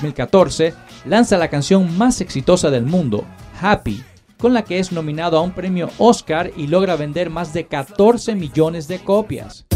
2014 0.00 0.74
lanza 1.04 1.36
la 1.36 1.48
canción 1.48 1.96
más 1.98 2.20
exitosa 2.20 2.70
del 2.70 2.86
mundo, 2.86 3.24
Happy, 3.60 4.02
con 4.38 4.54
la 4.54 4.64
que 4.64 4.78
es 4.78 4.92
nominado 4.92 5.36
a 5.36 5.42
un 5.42 5.52
premio 5.52 5.90
Oscar 5.98 6.50
y 6.56 6.68
logra 6.68 6.96
vender 6.96 7.28
más 7.28 7.52
de 7.52 7.66
14 7.66 8.34
millones 8.34 8.88
de 8.88 9.00
copias. 9.00 9.66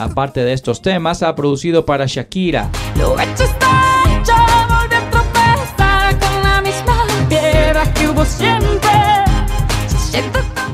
Aparte 0.00 0.42
de 0.42 0.52
estos 0.52 0.82
temas, 0.82 1.22
ha 1.22 1.34
producido 1.34 1.84
para 1.84 2.06
Shakira, 2.06 2.70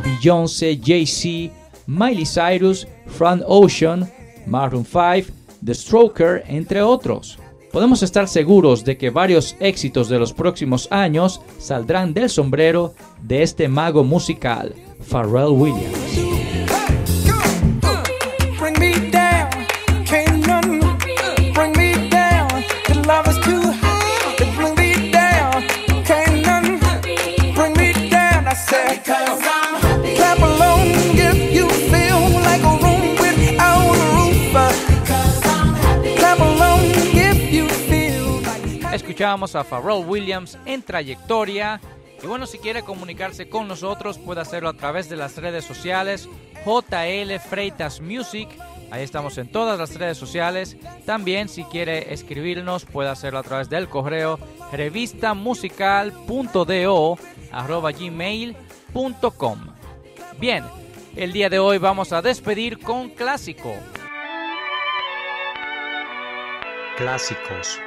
Beyoncé, 0.02 0.80
Jay-Z, 0.82 1.52
Miley 1.86 2.24
Cyrus, 2.24 2.86
Frank 3.06 3.42
Ocean, 3.46 4.10
Maroon 4.46 4.84
5, 4.84 5.32
The 5.64 5.74
Stroker, 5.74 6.44
entre 6.48 6.82
otros. 6.82 7.38
Podemos 7.72 8.02
estar 8.02 8.28
seguros 8.28 8.84
de 8.84 8.96
que 8.96 9.10
varios 9.10 9.56
éxitos 9.58 10.08
de 10.08 10.18
los 10.18 10.32
próximos 10.32 10.86
años 10.90 11.40
saldrán 11.58 12.14
del 12.14 12.30
sombrero 12.30 12.94
de 13.20 13.42
este 13.42 13.68
mago 13.68 14.04
musical, 14.04 14.74
Pharrell 15.00 15.50
Williams. 15.50 16.23
Like. 39.24 39.24
Escuchábamos 39.24 39.54
a 39.54 39.64
Pharrell 39.64 40.04
Williams 40.06 40.58
en 40.66 40.82
trayectoria. 40.82 41.80
Y 42.22 42.26
bueno, 42.26 42.46
si 42.46 42.58
quiere 42.58 42.82
comunicarse 42.82 43.48
con 43.48 43.66
nosotros, 43.66 44.18
puede 44.18 44.42
hacerlo 44.42 44.68
a 44.68 44.74
través 44.74 45.08
de 45.08 45.16
las 45.16 45.38
redes 45.38 45.64
sociales 45.64 46.28
JL 46.66 47.38
Freitas 47.38 48.02
Music. 48.02 48.50
Ahí 48.90 49.02
estamos 49.02 49.38
en 49.38 49.50
todas 49.50 49.78
las 49.78 49.94
redes 49.94 50.18
sociales. 50.18 50.76
También 51.06 51.48
si 51.48 51.64
quiere 51.64 52.12
escribirnos, 52.12 52.84
puede 52.84 53.08
hacerlo 53.08 53.38
a 53.38 53.42
través 53.42 53.70
del 53.70 53.88
correo 53.88 54.38
revistamusical.do 54.72 57.18
arroba. 57.50 57.92
Bien, 60.38 60.64
el 61.16 61.32
día 61.32 61.48
de 61.48 61.58
hoy 61.58 61.78
vamos 61.78 62.12
a 62.12 62.20
despedir 62.20 62.78
con 62.78 63.08
clásico. 63.08 63.74
Clásicos. 66.98 67.80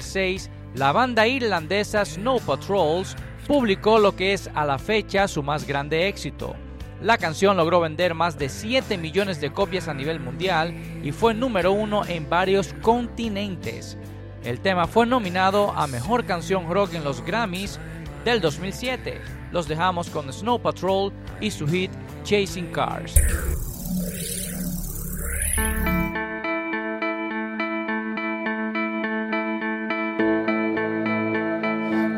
2006, 0.00 0.50
la 0.74 0.92
banda 0.92 1.26
irlandesa 1.26 2.04
Snow 2.04 2.40
Patrols 2.40 3.16
publicó 3.46 3.98
lo 3.98 4.16
que 4.16 4.32
es 4.32 4.50
a 4.54 4.64
la 4.64 4.78
fecha 4.78 5.28
su 5.28 5.42
más 5.42 5.66
grande 5.66 6.08
éxito. 6.08 6.56
La 7.02 7.18
canción 7.18 7.56
logró 7.56 7.80
vender 7.80 8.14
más 8.14 8.38
de 8.38 8.48
7 8.48 8.98
millones 8.98 9.40
de 9.40 9.52
copias 9.52 9.88
a 9.88 9.94
nivel 9.94 10.20
mundial 10.20 10.74
y 11.02 11.12
fue 11.12 11.34
número 11.34 11.72
uno 11.72 12.04
en 12.06 12.28
varios 12.28 12.74
continentes. 12.82 13.96
El 14.44 14.60
tema 14.60 14.86
fue 14.86 15.06
nominado 15.06 15.70
a 15.72 15.86
Mejor 15.86 16.24
Canción 16.24 16.70
Rock 16.70 16.94
en 16.94 17.04
los 17.04 17.24
Grammys 17.24 17.78
del 18.24 18.40
2007. 18.40 19.20
Los 19.52 19.68
dejamos 19.68 20.08
con 20.08 20.32
Snow 20.32 20.60
Patrol 20.60 21.12
y 21.40 21.50
su 21.50 21.66
hit 21.66 21.90
Chasing 22.24 22.70
Cars. 22.72 23.14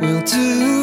will 0.03 0.21
do. 0.23 0.82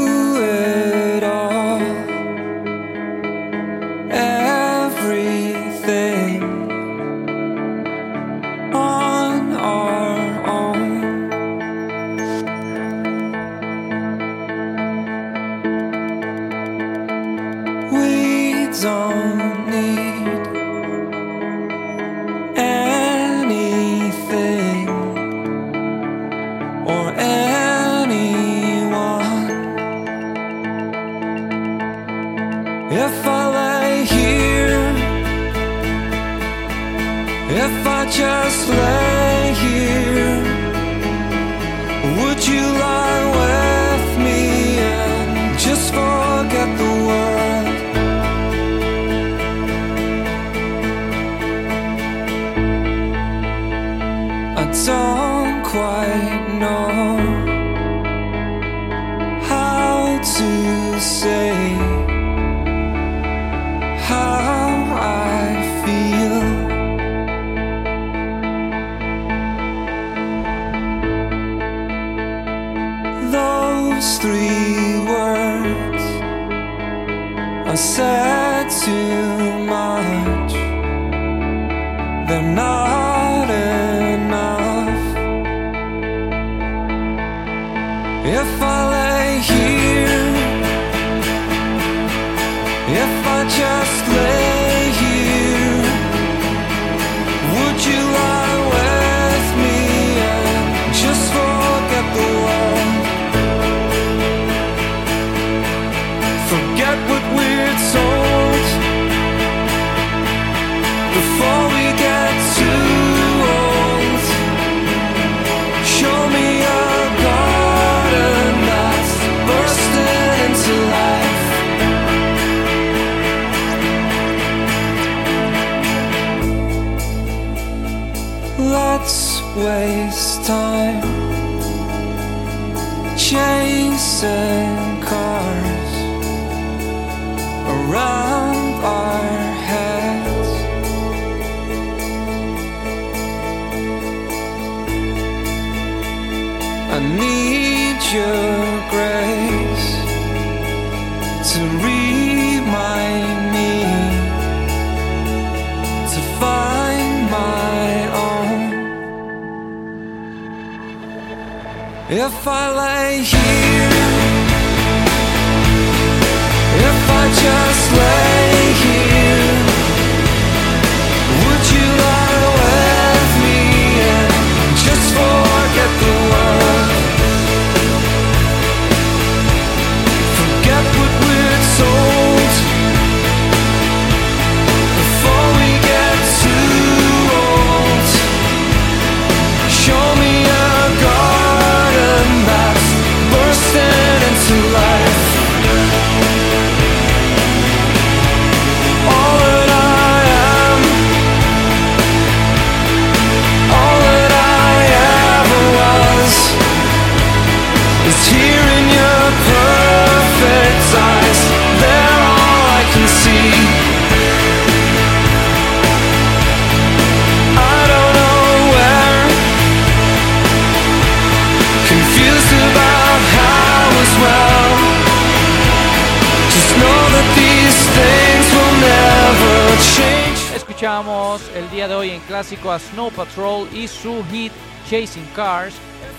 Snow 232.79 233.11
Patrol 233.11 233.67
y 233.73 233.87
su 233.87 234.23
hit 234.31 234.51
Chasing 234.89 235.27
Cars. 235.35 235.75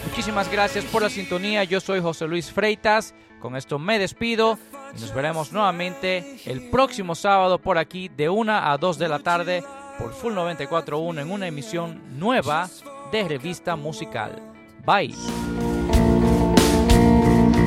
Muchísimas 0.08 0.50
gracias 0.50 0.84
por 0.84 1.02
la 1.02 1.10
sintonía. 1.10 1.64
Yo 1.64 1.80
soy 1.80 2.00
José 2.00 2.26
Luis 2.26 2.50
Freitas. 2.50 3.14
Con 3.40 3.56
esto 3.56 3.78
me 3.78 3.98
despido 3.98 4.58
y 4.96 5.00
nos 5.00 5.14
veremos 5.14 5.52
nuevamente 5.52 6.38
el 6.44 6.68
próximo 6.70 7.14
sábado 7.14 7.58
por 7.58 7.78
aquí 7.78 8.08
de 8.08 8.28
1 8.28 8.52
a 8.52 8.76
2 8.76 8.98
de 8.98 9.08
la 9.08 9.18
tarde 9.18 9.64
por 9.98 10.12
Full 10.12 10.34
94.1 10.34 11.20
en 11.20 11.30
una 11.30 11.46
emisión 11.46 12.00
nueva 12.18 12.68
de 13.10 13.28
Revista 13.28 13.76
Musical. 13.76 14.40
Bye. 14.84 15.14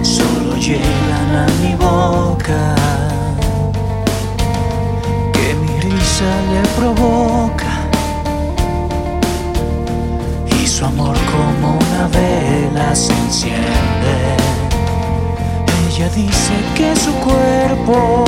solo 0.04 0.58
llegan 0.58 1.36
a 1.36 1.48
mi 1.62 1.76
boca, 1.76 2.76
que 5.34 5.54
mi 5.56 5.80
risa 5.80 6.42
le 6.52 6.68
provoca 6.76 7.73
su 10.84 10.88
amor 10.88 11.16
como 11.32 11.78
una 11.78 12.08
vela 12.08 12.96
se 12.96 13.14
enciende. 13.14 14.16
Ella 15.88 16.10
dice 16.10 16.54
que 16.76 16.96
su 16.96 17.14
cuerpo 17.28 18.26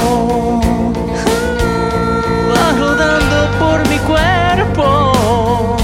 va 2.52 2.72
rodando 2.80 3.38
por 3.60 3.88
mi 3.90 3.98
cuerpo, 4.12 5.76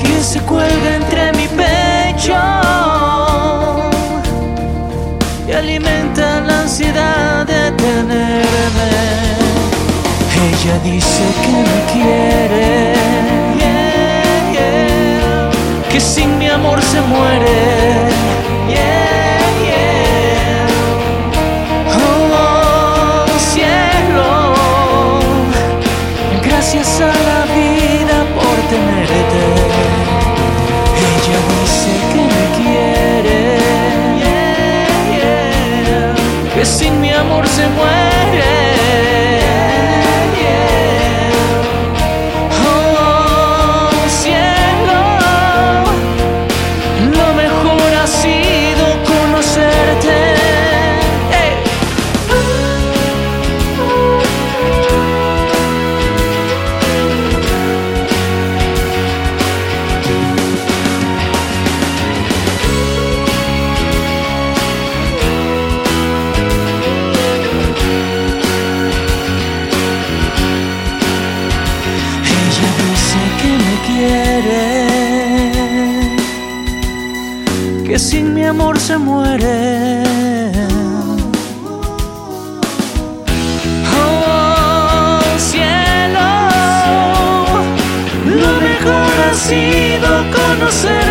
que 0.00 0.22
se 0.22 0.40
cuelga 0.40 0.96
entre 0.96 1.32
mi 1.32 1.48
pecho 1.48 2.36
y 5.48 5.52
alimenta 5.52 6.40
la 6.40 6.62
ansiedad 6.62 7.46
de 7.46 7.72
tenerme. 7.72 8.90
Ella 10.48 10.78
dice 10.84 11.24
que 11.42 11.52
me 11.68 11.80
quiere, 11.92 12.97
que 15.90 16.00
sin 16.00 16.38
mi 16.38 16.48
amor 16.48 16.80
se 16.82 17.00
muere. 17.00 18.97
listen. 90.84 91.07